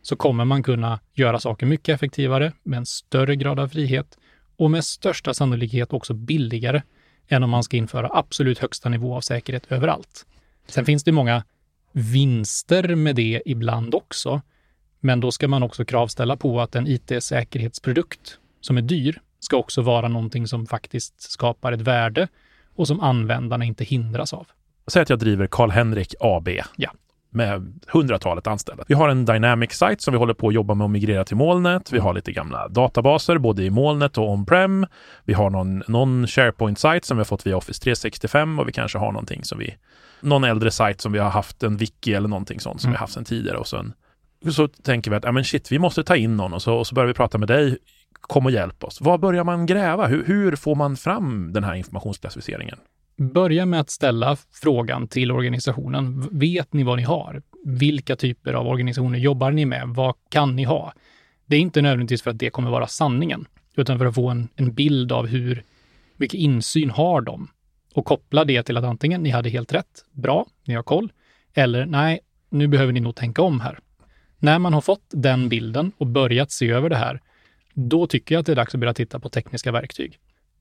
så 0.01 0.15
kommer 0.15 0.45
man 0.45 0.63
kunna 0.63 0.99
göra 1.13 1.39
saker 1.39 1.65
mycket 1.65 1.95
effektivare 1.95 2.53
med 2.63 2.77
en 2.77 2.85
större 2.85 3.35
grad 3.35 3.59
av 3.59 3.67
frihet 3.67 4.17
och 4.57 4.71
med 4.71 4.85
största 4.85 5.33
sannolikhet 5.33 5.93
också 5.93 6.13
billigare 6.13 6.81
än 7.27 7.43
om 7.43 7.49
man 7.49 7.63
ska 7.63 7.77
införa 7.77 8.09
absolut 8.13 8.59
högsta 8.59 8.89
nivå 8.89 9.15
av 9.15 9.21
säkerhet 9.21 9.71
överallt. 9.71 10.25
Sen 10.67 10.85
finns 10.85 11.03
det 11.03 11.11
många 11.11 11.43
vinster 11.91 12.95
med 12.95 13.15
det 13.15 13.41
ibland 13.45 13.95
också, 13.95 14.41
men 14.99 15.19
då 15.19 15.31
ska 15.31 15.47
man 15.47 15.63
också 15.63 15.85
kravställa 15.85 16.37
på 16.37 16.61
att 16.61 16.75
en 16.75 16.87
IT-säkerhetsprodukt 16.87 18.39
som 18.61 18.77
är 18.77 18.81
dyr 18.81 19.21
ska 19.39 19.57
också 19.57 19.81
vara 19.81 20.07
någonting 20.07 20.47
som 20.47 20.65
faktiskt 20.65 21.21
skapar 21.21 21.71
ett 21.71 21.81
värde 21.81 22.27
och 22.75 22.87
som 22.87 22.99
användarna 22.99 23.65
inte 23.65 23.83
hindras 23.83 24.33
av. 24.33 24.47
Säg 24.87 25.01
att 25.01 25.09
jag 25.09 25.19
driver 25.19 25.47
Karl-Henrik 25.47 26.15
AB. 26.19 26.49
Ja 26.75 26.91
med 27.29 27.79
hundratalet 27.87 28.47
anställda. 28.47 28.83
Vi 28.87 28.93
har 28.93 29.09
en 29.09 29.25
Dynamic 29.25 29.71
Site 29.71 30.03
som 30.03 30.11
vi 30.11 30.17
håller 30.17 30.33
på 30.33 30.47
att 30.47 30.53
jobba 30.53 30.73
med 30.73 30.85
att 30.85 30.91
migrera 30.91 31.25
till 31.25 31.37
molnet. 31.37 31.91
Vi 31.91 31.99
har 31.99 32.13
lite 32.13 32.31
gamla 32.31 32.67
databaser 32.67 33.37
både 33.37 33.63
i 33.63 33.69
molnet 33.69 34.17
och 34.17 34.29
on-prem. 34.29 34.85
Vi 35.25 35.33
har 35.33 35.49
någon, 35.49 35.83
någon 35.87 36.27
SharePoint-site 36.27 37.07
som 37.07 37.17
vi 37.17 37.19
har 37.19 37.25
fått 37.25 37.45
via 37.45 37.57
Office 37.57 37.81
365 37.81 38.59
och 38.59 38.67
vi 38.67 38.71
kanske 38.71 38.97
har 38.97 39.11
någonting 39.11 39.43
som 39.43 39.59
vi 39.59 39.75
någon 40.21 40.43
äldre 40.43 40.71
sajt 40.71 41.01
som 41.01 41.11
vi 41.11 41.19
har 41.19 41.29
haft 41.29 41.63
en 41.63 41.77
wiki 41.77 42.13
eller 42.13 42.27
någonting 42.27 42.59
sånt 42.59 42.81
som 42.81 42.87
mm. 42.87 42.93
vi 42.93 42.97
har 42.97 43.03
haft 43.03 43.13
sedan 43.13 43.25
tidigare 43.25 43.57
och 43.57 43.67
sen 43.67 43.93
så 44.51 44.67
tänker 44.67 45.11
vi 45.11 45.17
att 45.17 45.23
ja, 45.23 45.31
men 45.31 45.43
shit, 45.43 45.71
vi 45.71 45.79
måste 45.79 46.03
ta 46.03 46.15
in 46.15 46.37
någon 46.37 46.53
och 46.53 46.61
så, 46.61 46.75
och 46.75 46.87
så 46.87 46.95
börjar 46.95 47.07
vi 47.07 47.13
prata 47.13 47.37
med 47.37 47.47
dig. 47.47 47.77
Kom 48.21 48.45
och 48.45 48.51
hjälp 48.51 48.83
oss. 48.83 49.01
Var 49.01 49.17
börjar 49.17 49.43
man 49.43 49.65
gräva? 49.65 50.07
Hur, 50.07 50.25
hur 50.25 50.55
får 50.55 50.75
man 50.75 50.97
fram 50.97 51.53
den 51.53 51.63
här 51.63 51.73
informationsklassificeringen? 51.73 52.77
Börja 53.19 53.65
med 53.65 53.79
att 53.79 53.89
ställa 53.89 54.37
frågan 54.51 55.07
till 55.07 55.31
organisationen. 55.31 56.29
Vet 56.31 56.73
ni 56.73 56.83
vad 56.83 56.97
ni 56.97 57.03
har? 57.03 57.41
Vilka 57.65 58.15
typer 58.15 58.53
av 58.53 58.67
organisationer 58.67 59.19
jobbar 59.19 59.51
ni 59.51 59.65
med? 59.65 59.87
Vad 59.87 60.15
kan 60.29 60.55
ni 60.55 60.63
ha? 60.63 60.93
Det 61.45 61.55
är 61.55 61.59
inte 61.59 61.81
nödvändigtvis 61.81 62.21
för 62.21 62.31
att 62.31 62.39
det 62.39 62.49
kommer 62.49 62.69
vara 62.69 62.87
sanningen, 62.87 63.45
utan 63.75 63.97
för 63.99 64.05
att 64.05 64.15
få 64.15 64.29
en, 64.29 64.47
en 64.55 64.73
bild 64.73 65.11
av 65.11 65.27
hur 65.27 65.63
mycket 66.15 66.39
insyn 66.39 66.89
har 66.89 67.21
de? 67.21 67.47
Och 67.93 68.05
koppla 68.05 68.45
det 68.45 68.63
till 68.63 68.77
att 68.77 68.83
antingen 68.83 69.23
ni 69.23 69.29
hade 69.29 69.49
helt 69.49 69.73
rätt, 69.73 70.05
bra, 70.11 70.45
ni 70.65 70.73
har 70.73 70.83
koll, 70.83 71.11
eller 71.53 71.85
nej, 71.85 72.19
nu 72.49 72.67
behöver 72.67 72.93
ni 72.93 72.99
nog 72.99 73.15
tänka 73.15 73.41
om 73.41 73.59
här. 73.59 73.79
När 74.37 74.59
man 74.59 74.73
har 74.73 74.81
fått 74.81 75.05
den 75.09 75.49
bilden 75.49 75.91
och 75.97 76.07
börjat 76.07 76.51
se 76.51 76.69
över 76.69 76.89
det 76.89 76.95
här, 76.95 77.21
då 77.73 78.07
tycker 78.07 78.35
jag 78.35 78.39
att 78.39 78.45
det 78.45 78.51
är 78.51 78.55
dags 78.55 78.73
att 78.73 78.79
börja 78.79 78.93
titta 78.93 79.19
på 79.19 79.29
tekniska 79.29 79.71
verktyg. 79.71 80.19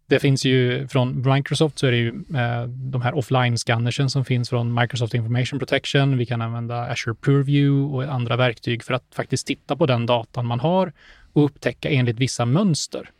Det 0.09 0.18
finns 0.18 0.44
ju 0.44 0.88
från 0.88 1.33
Microsoft 1.35 1.79
så 1.79 1.87
är 1.87 1.90
det 1.90 1.97
ju 1.97 2.09
eh, 2.09 2.62
de 2.68 3.03
här 3.03 3.12
offline-scannersen 3.12 4.09
som 4.09 4.25
finns 4.25 4.51
från 4.51 4.75
Microsoft 4.75 5.14
Information 5.14 5.59
Protection. 5.59 6.18
Vi 6.18 6.27
kan 6.27 6.42
använda 6.42 6.81
Azure 6.81 7.14
Purview 7.14 7.97
och 7.97 8.14
andra 8.14 8.37
verktyg 8.37 8.85
för 8.85 8.94
att 8.94 9.05
faktiskt 9.14 9.47
titta 9.47 9.77
på 9.77 9.87
den 9.87 10.07
datan 10.07 10.47
man 10.47 10.61
har 10.61 10.92
och 11.33 11.44
upptäcka 11.44 11.88
enligt 11.90 12.18
vissa 12.18 12.44
mönster. 12.44 13.11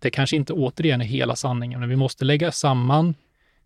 Det 0.00 0.10
kanske 0.10 0.36
inte 0.36 0.52
återigen 0.52 1.00
är 1.00 1.04
hela 1.04 1.36
sanningen, 1.36 1.80
men 1.80 1.88
vi 1.88 1.96
måste 1.96 2.24
lägga 2.24 2.52
samman 2.52 3.14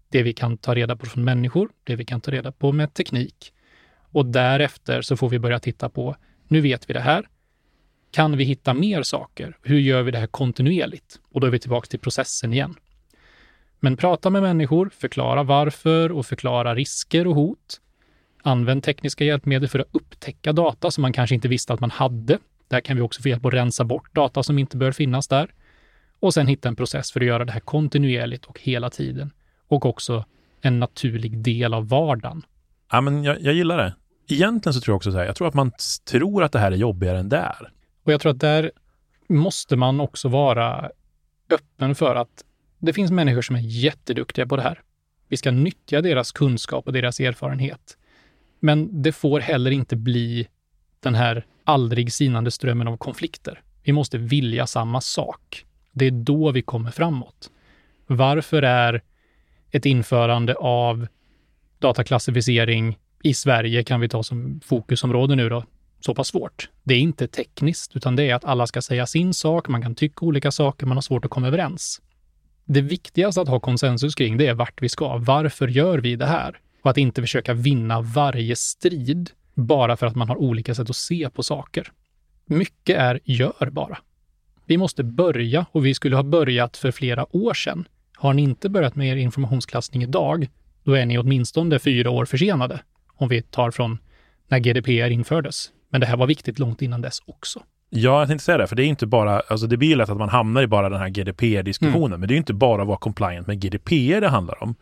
det 0.08 0.22
vi 0.22 0.32
kan 0.32 0.56
ta 0.56 0.74
reda 0.74 0.96
på 0.96 1.06
från 1.06 1.24
människor, 1.24 1.68
det 1.84 1.96
vi 1.96 2.04
kan 2.04 2.20
ta 2.20 2.30
reda 2.30 2.52
på 2.52 2.72
med 2.72 2.94
teknik. 2.94 3.52
Och 4.12 4.26
därefter 4.26 5.02
så 5.02 5.16
får 5.16 5.28
vi 5.28 5.38
börja 5.38 5.58
titta 5.58 5.88
på, 5.88 6.16
nu 6.48 6.60
vet 6.60 6.90
vi 6.90 6.94
det 6.94 7.00
här, 7.00 7.28
kan 8.10 8.36
vi 8.36 8.44
hitta 8.44 8.74
mer 8.74 9.02
saker? 9.02 9.56
Hur 9.62 9.78
gör 9.78 10.02
vi 10.02 10.10
det 10.10 10.18
här 10.18 10.26
kontinuerligt? 10.26 11.20
Och 11.32 11.40
då 11.40 11.46
är 11.46 11.50
vi 11.50 11.58
tillbaka 11.58 11.86
till 11.86 11.98
processen 11.98 12.52
igen. 12.52 12.74
Men 13.80 13.96
prata 13.96 14.30
med 14.30 14.42
människor, 14.42 14.90
förklara 14.98 15.42
varför 15.42 16.12
och 16.12 16.26
förklara 16.26 16.74
risker 16.74 17.26
och 17.26 17.34
hot. 17.34 17.80
Använd 18.42 18.82
tekniska 18.82 19.24
hjälpmedel 19.24 19.68
för 19.68 19.78
att 19.78 19.88
upptäcka 19.92 20.52
data 20.52 20.90
som 20.90 21.02
man 21.02 21.12
kanske 21.12 21.34
inte 21.34 21.48
visste 21.48 21.72
att 21.72 21.80
man 21.80 21.90
hade. 21.90 22.38
Där 22.68 22.80
kan 22.80 22.96
vi 22.96 23.02
också 23.02 23.22
få 23.22 23.28
hjälp 23.28 23.44
att 23.44 23.54
rensa 23.54 23.84
bort 23.84 24.14
data 24.14 24.42
som 24.42 24.58
inte 24.58 24.76
bör 24.76 24.92
finnas 24.92 25.28
där. 25.28 25.50
Och 26.20 26.34
sen 26.34 26.46
hitta 26.46 26.68
en 26.68 26.76
process 26.76 27.12
för 27.12 27.20
att 27.20 27.26
göra 27.26 27.44
det 27.44 27.52
här 27.52 27.60
kontinuerligt 27.60 28.44
och 28.44 28.60
hela 28.60 28.90
tiden. 28.90 29.30
Och 29.68 29.86
också 29.86 30.24
en 30.60 30.78
naturlig 30.78 31.38
del 31.38 31.74
av 31.74 31.88
vardagen. 31.88 32.42
Ja, 32.92 33.00
men 33.00 33.24
jag, 33.24 33.40
jag 33.40 33.54
gillar 33.54 33.78
det. 33.78 33.94
Egentligen 34.28 34.74
så 34.74 34.80
tror 34.80 34.92
jag 34.92 34.96
också 34.96 35.12
så 35.12 35.18
här, 35.18 35.26
jag 35.26 35.36
tror 35.36 35.48
att 35.48 35.54
man 35.54 35.72
tror 36.10 36.44
att 36.44 36.52
det 36.52 36.58
här 36.58 36.72
är 36.72 36.76
jobbigare 36.76 37.18
än 37.18 37.28
det 37.28 37.36
är. 37.36 37.70
Och 38.10 38.14
jag 38.14 38.20
tror 38.20 38.32
att 38.32 38.40
där 38.40 38.70
måste 39.28 39.76
man 39.76 40.00
också 40.00 40.28
vara 40.28 40.90
öppen 41.50 41.94
för 41.94 42.14
att 42.14 42.44
det 42.78 42.92
finns 42.92 43.10
människor 43.10 43.42
som 43.42 43.56
är 43.56 43.60
jätteduktiga 43.60 44.46
på 44.46 44.56
det 44.56 44.62
här. 44.62 44.82
Vi 45.28 45.36
ska 45.36 45.50
nyttja 45.50 46.00
deras 46.00 46.32
kunskap 46.32 46.86
och 46.86 46.92
deras 46.92 47.20
erfarenhet. 47.20 47.96
Men 48.60 49.02
det 49.02 49.12
får 49.12 49.40
heller 49.40 49.70
inte 49.70 49.96
bli 49.96 50.48
den 51.00 51.14
här 51.14 51.46
aldrig 51.64 52.12
sinande 52.12 52.50
strömmen 52.50 52.88
av 52.88 52.96
konflikter. 52.96 53.62
Vi 53.82 53.92
måste 53.92 54.18
vilja 54.18 54.66
samma 54.66 55.00
sak. 55.00 55.64
Det 55.92 56.06
är 56.06 56.10
då 56.10 56.50
vi 56.50 56.62
kommer 56.62 56.90
framåt. 56.90 57.50
Varför 58.06 58.62
är 58.62 59.02
ett 59.70 59.86
införande 59.86 60.54
av 60.54 61.06
dataklassificering 61.78 62.98
i 63.22 63.34
Sverige, 63.34 63.84
kan 63.84 64.00
vi 64.00 64.08
ta 64.08 64.22
som 64.22 64.60
fokusområde 64.64 65.36
nu 65.36 65.48
då, 65.48 65.64
så 66.00 66.14
pass 66.14 66.28
svårt. 66.28 66.68
Det 66.82 66.94
är 66.94 66.98
inte 66.98 67.26
tekniskt, 67.26 67.96
utan 67.96 68.16
det 68.16 68.30
är 68.30 68.34
att 68.34 68.44
alla 68.44 68.66
ska 68.66 68.82
säga 68.82 69.06
sin 69.06 69.34
sak, 69.34 69.68
man 69.68 69.82
kan 69.82 69.94
tycka 69.94 70.26
olika 70.26 70.50
saker, 70.50 70.86
man 70.86 70.96
har 70.96 71.02
svårt 71.02 71.24
att 71.24 71.30
komma 71.30 71.46
överens. 71.46 72.00
Det 72.64 72.80
viktigaste 72.80 73.40
att 73.40 73.48
ha 73.48 73.60
konsensus 73.60 74.14
kring, 74.14 74.36
det 74.36 74.46
är 74.46 74.54
vart 74.54 74.82
vi 74.82 74.88
ska. 74.88 75.16
Varför 75.16 75.68
gör 75.68 75.98
vi 75.98 76.16
det 76.16 76.26
här? 76.26 76.58
Och 76.82 76.90
att 76.90 76.98
inte 76.98 77.20
försöka 77.20 77.54
vinna 77.54 78.00
varje 78.00 78.56
strid 78.56 79.30
bara 79.54 79.96
för 79.96 80.06
att 80.06 80.16
man 80.16 80.28
har 80.28 80.36
olika 80.36 80.74
sätt 80.74 80.90
att 80.90 80.96
se 80.96 81.30
på 81.30 81.42
saker. 81.42 81.92
Mycket 82.46 82.96
är 82.98 83.20
gör 83.24 83.70
bara. 83.70 83.98
Vi 84.66 84.76
måste 84.76 85.02
börja 85.04 85.66
och 85.72 85.86
vi 85.86 85.94
skulle 85.94 86.16
ha 86.16 86.22
börjat 86.22 86.76
för 86.76 86.90
flera 86.90 87.36
år 87.36 87.54
sedan. 87.54 87.88
Har 88.16 88.34
ni 88.34 88.42
inte 88.42 88.68
börjat 88.68 88.96
med 88.96 89.08
er 89.08 89.16
informationsklassning 89.16 90.02
idag, 90.02 90.48
då 90.84 90.92
är 90.92 91.06
ni 91.06 91.18
åtminstone 91.18 91.78
fyra 91.78 92.10
år 92.10 92.24
försenade. 92.24 92.80
Om 93.14 93.28
vi 93.28 93.42
tar 93.42 93.70
från 93.70 93.98
när 94.48 94.58
GDPR 94.58 95.10
infördes. 95.10 95.70
Men 95.90 96.00
det 96.00 96.06
här 96.06 96.16
var 96.16 96.26
viktigt 96.26 96.58
långt 96.58 96.82
innan 96.82 97.00
dess 97.00 97.22
också. 97.26 97.62
Ja, 97.92 98.18
jag 98.18 98.28
tänkte 98.28 98.44
säga 98.44 98.58
det, 98.58 98.66
för 98.66 98.76
det 98.76 98.82
är 98.82 98.86
inte 98.86 99.06
bara, 99.06 99.40
alltså 99.40 99.66
det 99.66 99.76
blir 99.76 99.88
ju 99.88 99.94
lätt 99.94 100.08
att 100.08 100.16
man 100.16 100.28
hamnar 100.28 100.62
i 100.62 100.66
bara 100.66 100.88
den 100.88 101.00
här 101.00 101.08
GDPR-diskussionen, 101.08 102.06
mm. 102.06 102.20
men 102.20 102.28
det 102.28 102.34
är 102.34 102.36
inte 102.36 102.52
bara 102.52 102.82
att 102.82 102.88
vara 102.88 102.98
compliant 102.98 103.46
med 103.46 103.60
GDPR 103.60 104.20
det 104.20 104.28
handlar 104.28 104.62
om. 104.62 104.74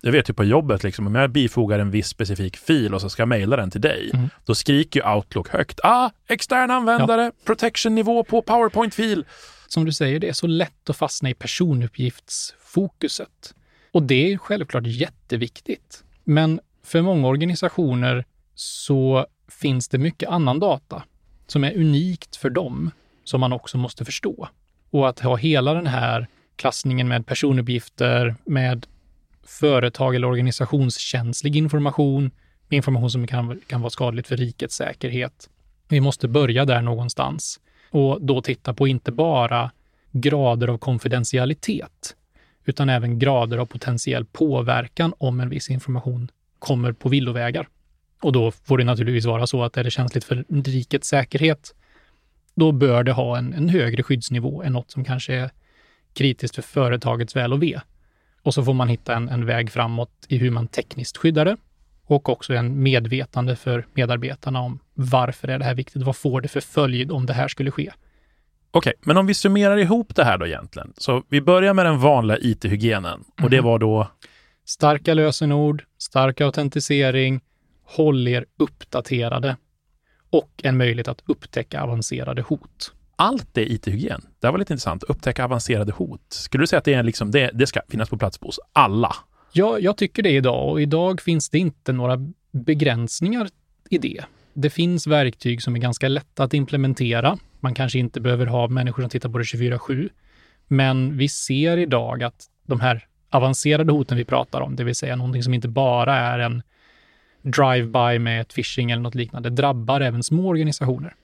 Jag 0.00 0.12
vet 0.12 0.30
ju 0.30 0.34
på 0.34 0.44
jobbet, 0.44 0.82
liksom, 0.82 1.06
om 1.06 1.14
jag 1.14 1.30
bifogar 1.30 1.78
en 1.78 1.90
viss 1.90 2.08
specifik 2.08 2.56
fil 2.56 2.94
och 2.94 3.00
så 3.00 3.10
ska 3.10 3.20
jag 3.20 3.28
mejla 3.28 3.56
den 3.56 3.70
till 3.70 3.80
dig, 3.80 4.10
mm. 4.14 4.28
då 4.44 4.54
skriker 4.54 5.00
ju 5.00 5.14
Outlook 5.14 5.48
högt, 5.48 5.80
ah, 5.82 6.10
extern 6.28 6.70
användare, 6.70 7.22
ja. 7.22 7.32
protection-nivå 7.46 8.24
på 8.24 8.42
PowerPoint-fil. 8.42 9.24
Som 9.68 9.84
du 9.84 9.92
säger, 9.92 10.20
det 10.20 10.28
är 10.28 10.32
så 10.32 10.46
lätt 10.46 10.90
att 10.90 10.96
fastna 10.96 11.30
i 11.30 11.34
personuppgiftsfokuset. 11.34 13.54
Och 13.92 14.02
det 14.02 14.32
är 14.32 14.38
självklart 14.38 14.86
jätteviktigt. 14.86 16.04
Men 16.24 16.60
för 16.84 17.02
många 17.02 17.28
organisationer 17.28 18.24
så 18.54 19.26
finns 19.48 19.88
det 19.88 19.98
mycket 19.98 20.28
annan 20.28 20.58
data 20.58 21.02
som 21.46 21.64
är 21.64 21.76
unikt 21.76 22.36
för 22.36 22.50
dem, 22.50 22.90
som 23.24 23.40
man 23.40 23.52
också 23.52 23.78
måste 23.78 24.04
förstå. 24.04 24.48
Och 24.90 25.08
att 25.08 25.20
ha 25.20 25.36
hela 25.36 25.74
den 25.74 25.86
här 25.86 26.26
klassningen 26.56 27.08
med 27.08 27.26
personuppgifter, 27.26 28.34
med 28.44 28.86
företag 29.42 30.14
eller 30.14 30.28
organisationskänslig 30.28 31.56
information, 31.56 32.30
information 32.68 33.10
som 33.10 33.26
kan, 33.26 33.60
kan 33.66 33.80
vara 33.80 33.90
skadligt 33.90 34.28
för 34.28 34.36
rikets 34.36 34.76
säkerhet. 34.76 35.50
Vi 35.88 36.00
måste 36.00 36.28
börja 36.28 36.64
där 36.64 36.82
någonstans 36.82 37.60
och 37.90 38.22
då 38.22 38.42
titta 38.42 38.74
på 38.74 38.88
inte 38.88 39.12
bara 39.12 39.70
grader 40.12 40.68
av 40.68 40.78
konfidentialitet, 40.78 42.16
utan 42.64 42.88
även 42.88 43.18
grader 43.18 43.58
av 43.58 43.66
potentiell 43.66 44.24
påverkan 44.24 45.14
om 45.18 45.40
en 45.40 45.48
viss 45.48 45.70
information 45.70 46.30
kommer 46.58 46.92
på 46.92 47.08
villovägar. 47.08 47.68
Och 48.20 48.32
då 48.32 48.50
får 48.50 48.78
det 48.78 48.84
naturligtvis 48.84 49.24
vara 49.24 49.46
så 49.46 49.62
att 49.62 49.76
är 49.76 49.84
det 49.84 49.90
känsligt 49.90 50.24
för 50.24 50.44
rikets 50.64 51.08
säkerhet, 51.08 51.74
då 52.54 52.72
bör 52.72 53.02
det 53.02 53.12
ha 53.12 53.38
en, 53.38 53.52
en 53.52 53.68
högre 53.68 54.02
skyddsnivå 54.02 54.62
än 54.62 54.72
något 54.72 54.90
som 54.90 55.04
kanske 55.04 55.34
är 55.34 55.50
kritiskt 56.14 56.54
för 56.54 56.62
företagets 56.62 57.36
väl 57.36 57.52
och 57.52 57.62
ve. 57.62 57.80
Och 58.42 58.54
så 58.54 58.64
får 58.64 58.74
man 58.74 58.88
hitta 58.88 59.16
en, 59.16 59.28
en 59.28 59.46
väg 59.46 59.70
framåt 59.70 60.10
i 60.28 60.38
hur 60.38 60.50
man 60.50 60.66
tekniskt 60.68 61.16
skyddar 61.16 61.44
det 61.44 61.56
och 62.06 62.28
också 62.28 62.54
en 62.54 62.82
medvetande 62.82 63.56
för 63.56 63.86
medarbetarna 63.94 64.60
om 64.60 64.78
varför 64.94 65.48
är 65.48 65.58
det 65.58 65.64
här 65.64 65.74
viktigt? 65.74 66.02
Vad 66.02 66.16
får 66.16 66.40
det 66.40 66.48
för 66.48 66.60
följd 66.60 67.12
om 67.12 67.26
det 67.26 67.32
här 67.32 67.48
skulle 67.48 67.70
ske? 67.70 67.90
Okej, 68.70 68.92
men 69.00 69.16
om 69.16 69.26
vi 69.26 69.34
summerar 69.34 69.76
ihop 69.76 70.14
det 70.14 70.24
här 70.24 70.38
då 70.38 70.46
egentligen. 70.46 70.92
Så 70.96 71.22
vi 71.28 71.40
börjar 71.40 71.74
med 71.74 71.86
den 71.86 71.98
vanliga 71.98 72.38
IT-hygienen 72.38 73.24
och 73.32 73.40
mm. 73.40 73.50
det 73.50 73.60
var 73.60 73.78
då? 73.78 74.08
Starka 74.64 75.14
lösenord, 75.14 75.84
stark 75.98 76.40
autentisering, 76.40 77.40
håll 77.88 78.28
er 78.28 78.46
uppdaterade 78.56 79.56
och 80.30 80.50
en 80.62 80.76
möjlighet 80.76 81.08
att 81.08 81.22
upptäcka 81.26 81.82
avancerade 81.82 82.42
hot. 82.42 82.92
Allt 83.16 83.58
är 83.58 83.72
IT-hygien. 83.72 84.22
Det 84.40 84.46
här 84.46 84.52
var 84.52 84.58
lite 84.58 84.72
intressant. 84.72 85.02
Upptäcka 85.02 85.44
avancerade 85.44 85.92
hot. 85.92 86.26
Skulle 86.28 86.62
du 86.62 86.66
säga 86.66 86.78
att 86.78 86.84
det, 86.84 86.94
är 86.94 87.02
liksom, 87.02 87.30
det, 87.30 87.50
det 87.54 87.66
ska 87.66 87.80
finnas 87.88 88.08
på 88.08 88.18
plats 88.18 88.38
hos 88.40 88.60
alla? 88.72 89.14
Ja, 89.52 89.78
jag 89.78 89.96
tycker 89.96 90.22
det 90.22 90.30
idag 90.30 90.70
och 90.70 90.82
idag 90.82 91.20
finns 91.20 91.50
det 91.50 91.58
inte 91.58 91.92
några 91.92 92.18
begränsningar 92.50 93.48
i 93.90 93.98
det. 93.98 94.24
Det 94.54 94.70
finns 94.70 95.06
verktyg 95.06 95.62
som 95.62 95.74
är 95.76 95.78
ganska 95.80 96.08
lätta 96.08 96.44
att 96.44 96.54
implementera. 96.54 97.38
Man 97.60 97.74
kanske 97.74 97.98
inte 97.98 98.20
behöver 98.20 98.46
ha 98.46 98.68
människor 98.68 99.02
som 99.02 99.10
tittar 99.10 99.28
på 99.28 99.38
det 99.38 99.44
24-7. 99.44 100.08
Men 100.68 101.16
vi 101.16 101.28
ser 101.28 101.76
idag 101.76 102.22
att 102.22 102.46
de 102.66 102.80
här 102.80 103.06
avancerade 103.30 103.92
hoten 103.92 104.16
vi 104.16 104.24
pratar 104.24 104.60
om, 104.60 104.76
det 104.76 104.84
vill 104.84 104.94
säga 104.94 105.16
någonting 105.16 105.42
som 105.42 105.54
inte 105.54 105.68
bara 105.68 106.16
är 106.16 106.38
en 106.38 106.62
drive-by 107.42 108.18
med 108.18 108.40
ett 108.40 108.54
phishing 108.54 108.90
eller 108.90 109.02
något 109.02 109.14
liknande 109.14 109.50
drabbar 109.50 110.00
även 110.00 110.22
små 110.22 110.48
organisationer. 110.48 111.14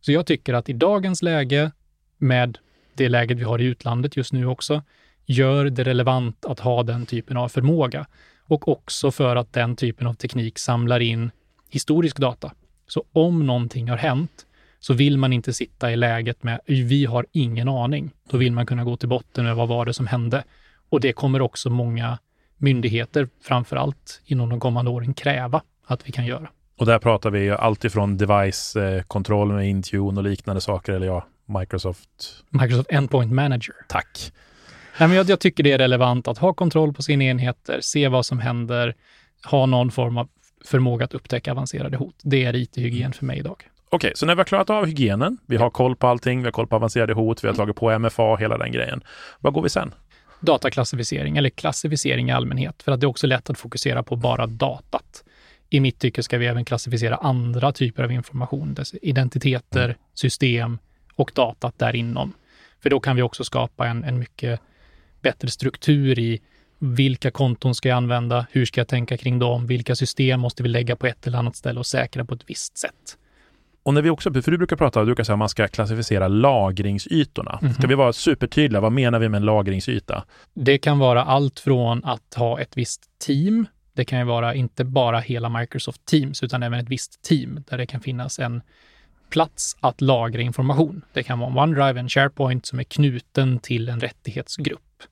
Så 0.00 0.12
jag 0.12 0.26
tycker 0.26 0.54
att 0.54 0.68
i 0.68 0.72
dagens 0.72 1.22
läge, 1.22 1.70
med 2.18 2.58
det 2.94 3.08
läget 3.08 3.38
vi 3.38 3.44
har 3.44 3.60
i 3.60 3.64
utlandet 3.64 4.16
just 4.16 4.32
nu 4.32 4.46
också, 4.46 4.82
gör 5.26 5.64
det 5.64 5.84
relevant 5.84 6.44
att 6.44 6.60
ha 6.60 6.82
den 6.82 7.06
typen 7.06 7.36
av 7.36 7.48
förmåga. 7.48 8.06
Och 8.48 8.68
också 8.68 9.10
för 9.10 9.36
att 9.36 9.52
den 9.52 9.76
typen 9.76 10.06
av 10.06 10.14
teknik 10.14 10.58
samlar 10.58 11.00
in 11.00 11.30
historisk 11.70 12.16
data. 12.16 12.52
Så 12.86 13.04
om 13.12 13.46
någonting 13.46 13.88
har 13.88 13.96
hänt 13.96 14.46
så 14.80 14.94
vill 14.94 15.18
man 15.18 15.32
inte 15.32 15.52
sitta 15.52 15.92
i 15.92 15.96
läget 15.96 16.42
med 16.42 16.60
vi 16.66 17.04
har 17.04 17.26
ingen 17.32 17.68
aning. 17.68 18.10
Då 18.30 18.36
vill 18.36 18.52
man 18.52 18.66
kunna 18.66 18.84
gå 18.84 18.96
till 18.96 19.08
botten 19.08 19.44
med 19.44 19.56
vad 19.56 19.68
var 19.68 19.86
det 19.86 19.94
som 19.94 20.06
hände. 20.06 20.44
Och 20.88 21.00
det 21.00 21.12
kommer 21.12 21.40
också 21.40 21.70
många 21.70 22.18
myndigheter, 22.58 23.28
framför 23.42 23.76
allt 23.76 24.22
inom 24.24 24.48
de 24.48 24.60
kommande 24.60 24.90
åren, 24.90 25.14
kräva 25.14 25.62
att 25.86 26.08
vi 26.08 26.12
kan 26.12 26.26
göra. 26.26 26.48
Och 26.78 26.86
där 26.86 26.98
pratar 26.98 27.30
vi 27.30 27.50
alltifrån 27.50 28.16
device-kontroll 28.16 29.52
med 29.52 29.68
Intune 29.68 30.20
och 30.20 30.24
liknande 30.24 30.60
saker, 30.60 30.92
eller 30.92 31.06
ja, 31.06 31.26
Microsoft... 31.46 32.08
Microsoft 32.50 32.90
Endpoint 32.90 33.32
Manager. 33.32 33.74
Tack. 33.88 34.32
Nej, 35.00 35.08
men 35.08 35.16
jag, 35.16 35.28
jag, 35.28 35.40
tycker 35.40 35.62
det 35.62 35.72
är 35.72 35.78
relevant 35.78 36.28
att 36.28 36.38
ha 36.38 36.54
kontroll 36.54 36.92
på 36.92 37.02
sina 37.02 37.24
enheter, 37.24 37.80
se 37.80 38.08
vad 38.08 38.26
som 38.26 38.38
händer, 38.38 38.94
ha 39.44 39.66
någon 39.66 39.90
form 39.90 40.18
av 40.18 40.28
förmåga 40.64 41.04
att 41.04 41.14
upptäcka 41.14 41.52
avancerade 41.52 41.96
hot. 41.96 42.14
Det 42.22 42.44
är 42.44 42.56
IT-hygien 42.56 43.12
för 43.12 43.24
mig 43.24 43.38
idag. 43.38 43.56
Okej, 43.88 43.96
okay, 43.96 44.12
så 44.14 44.26
när 44.26 44.34
vi 44.34 44.40
har 44.40 44.44
klarat 44.44 44.70
av 44.70 44.86
hygienen, 44.86 45.38
vi 45.46 45.56
har 45.56 45.70
koll 45.70 45.96
på 45.96 46.06
allting, 46.06 46.38
vi 46.38 46.44
har 46.44 46.52
koll 46.52 46.66
på 46.66 46.76
avancerade 46.76 47.12
hot, 47.12 47.44
vi 47.44 47.48
har 47.48 47.54
tagit 47.54 47.76
på 47.76 47.98
MFA, 47.98 48.36
hela 48.36 48.58
den 48.58 48.72
grejen. 48.72 49.00
Vad 49.40 49.52
går 49.52 49.62
vi 49.62 49.68
sen? 49.68 49.94
Dataklassificering 50.46 51.36
eller 51.36 51.50
klassificering 51.50 52.28
i 52.28 52.32
allmänhet, 52.32 52.82
för 52.82 52.92
att 52.92 53.00
det 53.00 53.04
är 53.04 53.08
också 53.08 53.26
lätt 53.26 53.50
att 53.50 53.58
fokusera 53.58 54.02
på 54.02 54.16
bara 54.16 54.46
datat. 54.46 55.24
I 55.70 55.80
mitt 55.80 55.98
tycke 55.98 56.22
ska 56.22 56.38
vi 56.38 56.46
även 56.46 56.64
klassificera 56.64 57.16
andra 57.16 57.72
typer 57.72 58.04
av 58.04 58.12
information, 58.12 58.76
identiteter, 59.02 59.96
system 60.14 60.78
och 61.14 61.32
datat 61.34 61.78
därinom. 61.78 62.32
För 62.82 62.90
då 62.90 63.00
kan 63.00 63.16
vi 63.16 63.22
också 63.22 63.44
skapa 63.44 63.86
en, 63.86 64.04
en 64.04 64.18
mycket 64.18 64.60
bättre 65.20 65.50
struktur 65.50 66.18
i 66.18 66.40
vilka 66.78 67.30
konton 67.30 67.74
ska 67.74 67.88
jag 67.88 67.96
använda? 67.96 68.46
Hur 68.50 68.64
ska 68.66 68.80
jag 68.80 68.88
tänka 68.88 69.16
kring 69.16 69.38
dem? 69.38 69.66
Vilka 69.66 69.96
system 69.96 70.40
måste 70.40 70.62
vi 70.62 70.68
lägga 70.68 70.96
på 70.96 71.06
ett 71.06 71.26
eller 71.26 71.38
annat 71.38 71.56
ställe 71.56 71.78
och 71.78 71.86
säkra 71.86 72.24
på 72.24 72.34
ett 72.34 72.50
visst 72.50 72.78
sätt? 72.78 73.18
Och 73.86 73.94
när 73.94 74.02
vi 74.02 74.10
också, 74.10 74.32
för 74.42 74.50
du 74.50 74.58
brukar 74.58 74.76
prata, 74.76 75.00
du 75.00 75.06
brukar 75.06 75.24
säga 75.24 75.34
att 75.34 75.38
man 75.38 75.48
ska 75.48 75.68
klassificera 75.68 76.28
lagringsytorna. 76.28 77.58
Mm. 77.62 77.74
Ska 77.74 77.86
vi 77.86 77.94
vara 77.94 78.12
supertydliga, 78.12 78.80
vad 78.80 78.92
menar 78.92 79.18
vi 79.18 79.28
med 79.28 79.38
en 79.38 79.44
lagringsyta? 79.44 80.24
Det 80.54 80.78
kan 80.78 80.98
vara 80.98 81.24
allt 81.24 81.60
från 81.60 82.04
att 82.04 82.34
ha 82.36 82.60
ett 82.60 82.76
visst 82.76 83.02
team. 83.18 83.66
Det 83.92 84.04
kan 84.04 84.18
ju 84.18 84.24
vara 84.24 84.54
inte 84.54 84.84
bara 84.84 85.20
hela 85.20 85.48
Microsoft 85.48 86.04
Teams, 86.04 86.42
utan 86.42 86.62
även 86.62 86.80
ett 86.80 86.88
visst 86.88 87.22
team 87.22 87.64
där 87.68 87.78
det 87.78 87.86
kan 87.86 88.00
finnas 88.00 88.38
en 88.38 88.62
plats 89.30 89.76
att 89.80 90.00
lagra 90.00 90.42
information. 90.42 91.04
Det 91.12 91.22
kan 91.22 91.38
vara 91.38 91.50
en 91.50 91.58
OneDrive, 91.58 92.00
en 92.00 92.08
SharePoint 92.08 92.66
som 92.66 92.78
är 92.78 92.84
knuten 92.84 93.58
till 93.58 93.88
en 93.88 94.00
rättighetsgrupp 94.00 95.02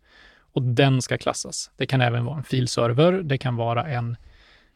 och 0.53 0.63
den 0.63 1.03
ska 1.03 1.19
klassas. 1.19 1.71
Det 1.77 1.87
kan 1.87 2.01
även 2.01 2.25
vara 2.25 2.37
en 2.37 2.45
filserver. 2.45 3.13
Det 3.13 3.39
kan 3.39 3.57
vara 3.57 3.87
en 3.87 4.17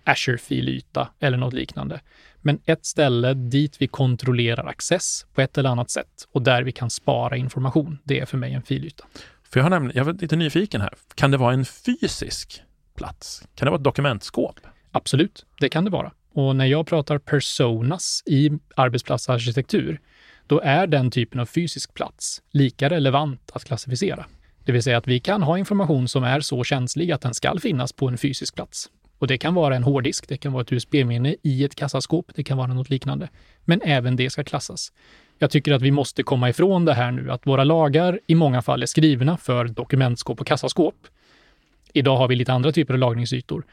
Azure-filyta 0.04 1.08
eller 1.20 1.38
något 1.38 1.54
liknande. 1.54 2.00
Men 2.48 2.60
ett 2.64 2.86
ställe 2.86 3.34
dit 3.34 3.76
vi 3.82 3.86
kontrollerar 3.86 4.66
access 4.66 5.26
på 5.34 5.40
ett 5.40 5.58
eller 5.58 5.70
annat 5.70 5.90
sätt 5.90 6.28
och 6.32 6.42
där 6.42 6.62
vi 6.62 6.72
kan 6.72 6.90
spara 6.90 7.36
information, 7.36 7.98
det 8.04 8.20
är 8.20 8.26
för 8.26 8.38
mig 8.38 8.52
en 8.52 8.62
filyta. 8.62 9.04
För 9.50 9.60
jag, 9.60 9.64
har 9.64 9.70
nämligen, 9.70 9.96
jag 9.96 10.08
är 10.08 10.20
lite 10.20 10.36
nyfiken 10.36 10.80
här. 10.80 10.94
Kan 11.14 11.30
det 11.30 11.36
vara 11.36 11.54
en 11.54 11.64
fysisk 11.64 12.62
plats? 12.96 13.42
Kan 13.54 13.66
det 13.66 13.70
vara 13.70 13.78
ett 13.78 13.84
dokumentskåp? 13.84 14.60
Absolut, 14.92 15.46
det 15.60 15.68
kan 15.68 15.84
det 15.84 15.90
vara. 15.90 16.12
Och 16.32 16.56
när 16.56 16.66
jag 16.66 16.86
pratar 16.86 17.18
personas 17.18 18.22
i 18.26 18.50
arbetsplatsarkitektur, 18.74 20.00
då 20.46 20.60
är 20.60 20.86
den 20.86 21.10
typen 21.10 21.40
av 21.40 21.46
fysisk 21.46 21.94
plats 21.94 22.42
lika 22.50 22.90
relevant 22.90 23.50
att 23.54 23.64
klassificera. 23.64 24.26
Det 24.64 24.72
vill 24.72 24.82
säga 24.82 24.98
att 24.98 25.08
vi 25.08 25.20
kan 25.20 25.42
ha 25.42 25.58
information 25.58 26.08
som 26.08 26.24
är 26.24 26.40
så 26.40 26.64
känslig 26.64 27.12
att 27.12 27.20
den 27.20 27.34
ska 27.34 27.58
finnas 27.62 27.92
på 27.92 28.08
en 28.08 28.18
fysisk 28.18 28.54
plats. 28.54 28.90
Och 29.18 29.26
det 29.26 29.38
kan 29.38 29.54
vara 29.54 29.76
en 29.76 29.82
hårddisk, 29.82 30.28
det 30.28 30.36
kan 30.36 30.52
vara 30.52 30.62
ett 30.62 30.72
USB-minne 30.72 31.36
i 31.42 31.64
ett 31.64 31.74
kassaskåp, 31.74 32.26
det 32.34 32.44
kan 32.44 32.58
vara 32.58 32.74
något 32.74 32.90
liknande. 32.90 33.28
Men 33.64 33.80
även 33.84 34.16
det 34.16 34.30
ska 34.30 34.44
klassas. 34.44 34.92
Jag 35.38 35.50
tycker 35.50 35.72
att 35.72 35.82
vi 35.82 35.90
måste 35.90 36.22
komma 36.22 36.48
ifrån 36.48 36.84
det 36.84 36.94
här 36.94 37.10
nu, 37.10 37.30
att 37.30 37.46
våra 37.46 37.64
lagar 37.64 38.20
i 38.26 38.34
många 38.34 38.62
fall 38.62 38.82
är 38.82 38.86
skrivna 38.86 39.36
för 39.36 39.64
dokumentskåp 39.64 40.40
och 40.40 40.46
kassaskåp. 40.46 41.06
Idag 41.92 42.16
har 42.16 42.28
vi 42.28 42.34
lite 42.34 42.52
andra 42.52 42.72
typer 42.72 42.94
av 42.94 43.00
lagringsytor. 43.00 43.66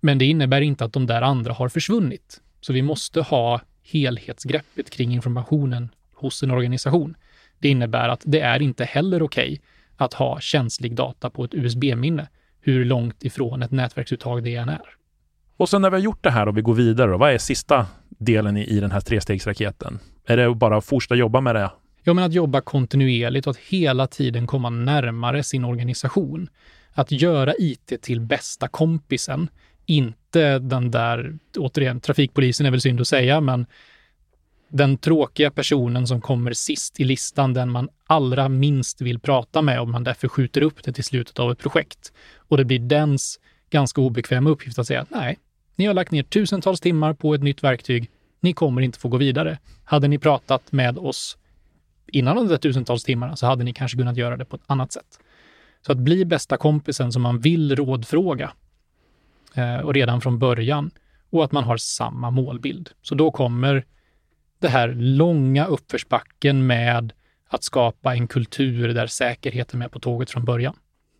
Men 0.00 0.18
det 0.18 0.24
innebär 0.24 0.60
inte 0.60 0.84
att 0.84 0.92
de 0.92 1.06
där 1.06 1.22
andra 1.22 1.52
har 1.52 1.68
försvunnit. 1.68 2.40
Så 2.60 2.72
vi 2.72 2.82
måste 2.82 3.20
ha 3.20 3.60
helhetsgreppet 3.82 4.90
kring 4.90 5.12
informationen 5.12 5.88
hos 6.14 6.42
en 6.42 6.50
organisation. 6.50 7.16
Det 7.58 7.68
innebär 7.68 8.08
att 8.08 8.22
det 8.24 8.40
är 8.40 8.62
inte 8.62 8.84
heller 8.84 9.22
okej 9.22 9.52
okay 9.52 9.58
att 9.96 10.14
ha 10.14 10.40
känslig 10.40 10.94
data 10.94 11.30
på 11.30 11.44
ett 11.44 11.54
USB-minne, 11.54 12.28
hur 12.62 12.84
långt 12.84 13.24
ifrån 13.24 13.62
ett 13.62 13.70
nätverksuttag 13.70 14.44
det 14.44 14.54
än 14.54 14.68
är. 14.68 14.80
Och 15.56 15.68
sen 15.68 15.82
när 15.82 15.90
vi 15.90 15.96
har 15.96 16.02
gjort 16.02 16.24
det 16.24 16.30
här 16.30 16.48
och 16.48 16.56
vi 16.56 16.62
går 16.62 16.74
vidare, 16.74 17.10
då, 17.10 17.16
vad 17.18 17.32
är 17.32 17.38
sista 17.38 17.86
delen 18.08 18.56
i, 18.56 18.64
i 18.64 18.80
den 18.80 18.90
här 18.90 19.00
trestegsraketen? 19.00 19.98
Är 20.26 20.36
det 20.36 20.54
bara 20.54 20.76
att 20.76 20.84
fortsätta 20.84 21.14
jobba 21.14 21.40
med 21.40 21.54
det? 21.54 21.70
Ja, 22.02 22.14
men 22.14 22.24
att 22.24 22.32
jobba 22.32 22.60
kontinuerligt 22.60 23.46
och 23.46 23.50
att 23.50 23.56
hela 23.56 24.06
tiden 24.06 24.46
komma 24.46 24.70
närmare 24.70 25.42
sin 25.42 25.64
organisation. 25.64 26.48
Att 26.92 27.12
göra 27.12 27.54
IT 27.58 28.02
till 28.02 28.20
bästa 28.20 28.68
kompisen, 28.68 29.48
inte 29.86 30.58
den 30.58 30.90
där, 30.90 31.38
återigen, 31.56 32.00
trafikpolisen 32.00 32.66
är 32.66 32.70
väl 32.70 32.80
synd 32.80 33.00
att 33.00 33.08
säga, 33.08 33.40
men 33.40 33.66
den 34.72 34.98
tråkiga 34.98 35.50
personen 35.50 36.06
som 36.06 36.20
kommer 36.20 36.52
sist 36.52 37.00
i 37.00 37.04
listan, 37.04 37.54
den 37.54 37.70
man 37.70 37.88
allra 38.06 38.48
minst 38.48 39.00
vill 39.00 39.18
prata 39.18 39.62
med 39.62 39.80
och 39.80 39.88
man 39.88 40.04
därför 40.04 40.28
skjuter 40.28 40.62
upp 40.62 40.84
det 40.84 40.92
till 40.92 41.04
slutet 41.04 41.38
av 41.38 41.52
ett 41.52 41.58
projekt. 41.58 42.12
Och 42.36 42.56
det 42.56 42.64
blir 42.64 42.78
dens 42.78 43.40
ganska 43.70 44.00
obekväma 44.00 44.50
uppgift 44.50 44.78
att 44.78 44.86
säga 44.86 45.00
att 45.00 45.10
nej, 45.10 45.38
ni 45.76 45.86
har 45.86 45.94
lagt 45.94 46.10
ner 46.10 46.22
tusentals 46.22 46.80
timmar 46.80 47.14
på 47.14 47.34
ett 47.34 47.42
nytt 47.42 47.64
verktyg. 47.64 48.10
Ni 48.40 48.52
kommer 48.52 48.82
inte 48.82 48.98
få 48.98 49.08
gå 49.08 49.16
vidare. 49.16 49.58
Hade 49.84 50.08
ni 50.08 50.18
pratat 50.18 50.72
med 50.72 50.98
oss 50.98 51.36
innan 52.06 52.36
de 52.36 52.48
där 52.48 52.56
tusentals 52.56 53.04
timmarna 53.04 53.36
så 53.36 53.46
hade 53.46 53.64
ni 53.64 53.72
kanske 53.72 53.98
kunnat 53.98 54.16
göra 54.16 54.36
det 54.36 54.44
på 54.44 54.56
ett 54.56 54.62
annat 54.66 54.92
sätt. 54.92 55.18
Så 55.86 55.92
att 55.92 55.98
bli 55.98 56.24
bästa 56.24 56.56
kompisen 56.56 57.12
som 57.12 57.22
man 57.22 57.40
vill 57.40 57.76
rådfråga 57.76 58.52
eh, 59.54 59.76
och 59.76 59.94
redan 59.94 60.20
från 60.20 60.38
början 60.38 60.90
och 61.30 61.44
att 61.44 61.52
man 61.52 61.64
har 61.64 61.76
samma 61.76 62.30
målbild. 62.30 62.90
Så 63.02 63.14
då 63.14 63.30
kommer 63.30 63.84
det 64.62 64.68
här 64.68 64.88
långa 64.88 65.66
uppförsbacken 65.66 66.66
med 66.66 67.12
att 67.48 67.64
skapa 67.64 68.14
en 68.14 68.28
kultur 68.28 68.88
där 68.88 69.06
säkerheten 69.06 69.78
är 69.78 69.84
med 69.84 69.92
på 69.92 70.00
tåget 70.00 70.30
från 70.30 70.44
början. 70.44 70.76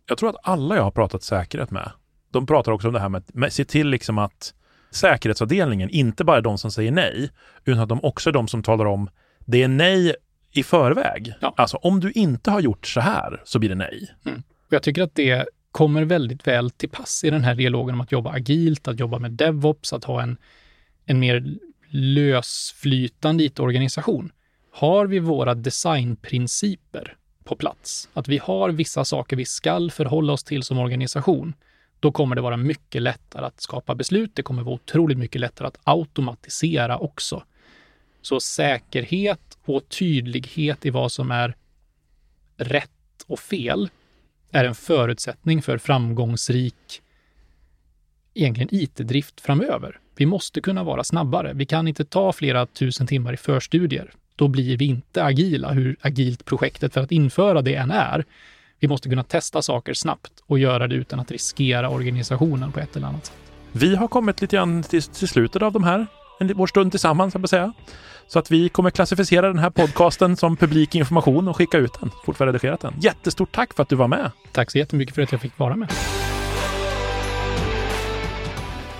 Jag 0.07 0.17
tror 0.17 0.29
att 0.29 0.35
alla 0.43 0.75
jag 0.75 0.83
har 0.83 0.91
pratat 0.91 1.23
säkerhet 1.23 1.71
med, 1.71 1.91
de 2.31 2.45
pratar 2.45 2.71
också 2.71 2.87
om 2.87 2.93
det 2.93 2.99
här 2.99 3.09
med 3.09 3.23
att 3.43 3.53
se 3.53 3.65
till 3.65 3.87
liksom 3.87 4.17
att 4.17 4.53
säkerhetsavdelningen 4.91 5.89
inte 5.89 6.23
bara 6.23 6.37
är 6.37 6.41
de 6.41 6.57
som 6.57 6.71
säger 6.71 6.91
nej, 6.91 7.29
utan 7.65 7.83
att 7.83 7.89
de 7.89 8.03
också 8.03 8.29
är 8.29 8.33
de 8.33 8.47
som 8.47 8.63
talar 8.63 8.85
om 8.85 9.09
det 9.39 9.63
är 9.63 9.67
nej 9.67 10.15
i 10.51 10.63
förväg. 10.63 11.33
Ja. 11.39 11.53
Alltså 11.57 11.77
om 11.77 11.99
du 11.99 12.11
inte 12.11 12.51
har 12.51 12.59
gjort 12.59 12.87
så 12.87 12.99
här 12.99 13.41
så 13.45 13.59
blir 13.59 13.69
det 13.69 13.75
nej. 13.75 14.11
Mm. 14.25 14.43
Och 14.67 14.73
jag 14.73 14.83
tycker 14.83 15.01
att 15.01 15.15
det 15.15 15.45
kommer 15.71 16.05
väldigt 16.05 16.47
väl 16.47 16.71
till 16.71 16.89
pass 16.89 17.23
i 17.23 17.29
den 17.29 17.43
här 17.43 17.55
dialogen 17.55 17.95
om 17.95 18.01
att 18.01 18.11
jobba 18.11 18.31
agilt, 18.31 18.87
att 18.87 18.99
jobba 18.99 19.19
med 19.19 19.31
DevOps, 19.31 19.93
att 19.93 20.03
ha 20.03 20.21
en, 20.21 20.37
en 21.05 21.19
mer 21.19 21.57
lösflytande 21.95 23.43
IT-organisation. 23.43 24.31
Har 24.71 25.05
vi 25.05 25.19
våra 25.19 25.55
designprinciper 25.55 27.17
på 27.43 27.55
plats, 27.55 28.09
att 28.13 28.27
vi 28.27 28.37
har 28.37 28.69
vissa 28.69 29.05
saker 29.05 29.35
vi 29.35 29.45
skall 29.45 29.91
förhålla 29.91 30.33
oss 30.33 30.43
till 30.43 30.63
som 30.63 30.77
organisation, 30.77 31.53
då 31.99 32.11
kommer 32.11 32.35
det 32.35 32.41
vara 32.41 32.57
mycket 32.57 33.01
lättare 33.01 33.45
att 33.45 33.61
skapa 33.61 33.95
beslut. 33.95 34.31
Det 34.33 34.43
kommer 34.43 34.63
vara 34.63 34.75
otroligt 34.75 35.17
mycket 35.17 35.41
lättare 35.41 35.67
att 35.67 35.79
automatisera 35.83 36.97
också. 36.97 37.43
Så 38.21 38.39
säkerhet 38.39 39.57
och 39.65 39.89
tydlighet 39.89 40.85
i 40.85 40.89
vad 40.89 41.11
som 41.11 41.31
är 41.31 41.55
rätt 42.57 42.89
och 43.27 43.39
fel 43.39 43.89
är 44.51 44.65
en 44.65 44.75
förutsättning 44.75 45.61
för 45.61 45.77
framgångsrik 45.77 47.01
egentligen 48.33 48.69
IT-drift 48.71 49.41
framöver. 49.41 49.99
Vi 50.15 50.25
måste 50.25 50.61
kunna 50.61 50.83
vara 50.83 51.03
snabbare. 51.03 51.53
Vi 51.53 51.65
kan 51.65 51.87
inte 51.87 52.05
ta 52.05 52.33
flera 52.33 52.65
tusen 52.65 53.07
timmar 53.07 53.33
i 53.33 53.37
förstudier. 53.37 54.11
Då 54.35 54.47
blir 54.47 54.77
vi 54.77 54.85
inte 54.85 55.23
agila, 55.23 55.71
hur 55.71 55.95
agilt 56.01 56.45
projektet 56.45 56.93
för 56.93 57.01
att 57.01 57.11
införa 57.11 57.61
det 57.61 57.75
än 57.75 57.91
är. 57.91 58.25
Vi 58.79 58.87
måste 58.87 59.09
kunna 59.09 59.23
testa 59.23 59.61
saker 59.61 59.93
snabbt 59.93 60.31
och 60.45 60.59
göra 60.59 60.87
det 60.87 60.95
utan 60.95 61.19
att 61.19 61.31
riskera 61.31 61.89
organisationen 61.89 62.71
på 62.71 62.79
ett 62.79 62.95
eller 62.95 63.07
annat 63.07 63.25
sätt. 63.25 63.35
Vi 63.71 63.95
har 63.95 64.07
kommit 64.07 64.41
lite 64.41 64.55
grann 64.55 64.83
till, 64.83 65.03
till 65.03 65.27
slutet 65.27 65.61
av 65.61 65.71
de 65.71 65.83
här, 65.83 66.07
en, 66.39 66.53
vår 66.55 66.67
stund 66.67 66.91
tillsammans, 66.91 67.33
jag 67.33 67.49
säga. 67.49 67.73
Så 68.27 68.39
att 68.39 68.51
vi 68.51 68.69
kommer 68.69 68.89
klassificera 68.89 69.47
den 69.47 69.59
här 69.59 69.69
podcasten 69.69 70.37
som 70.37 70.57
publik 70.57 70.95
information 70.95 71.47
och 71.47 71.57
skicka 71.57 71.77
ut 71.77 71.99
den, 71.99 72.11
fort 72.25 72.41
vi 72.41 72.45
redigerat 72.45 72.79
den. 72.79 72.93
Jättestort 72.99 73.51
tack 73.51 73.73
för 73.73 73.83
att 73.83 73.89
du 73.89 73.95
var 73.95 74.07
med! 74.07 74.31
Tack 74.51 74.71
så 74.71 74.77
jättemycket 74.77 75.15
för 75.15 75.21
att 75.21 75.31
jag 75.31 75.41
fick 75.41 75.59
vara 75.59 75.75
med. 75.75 75.89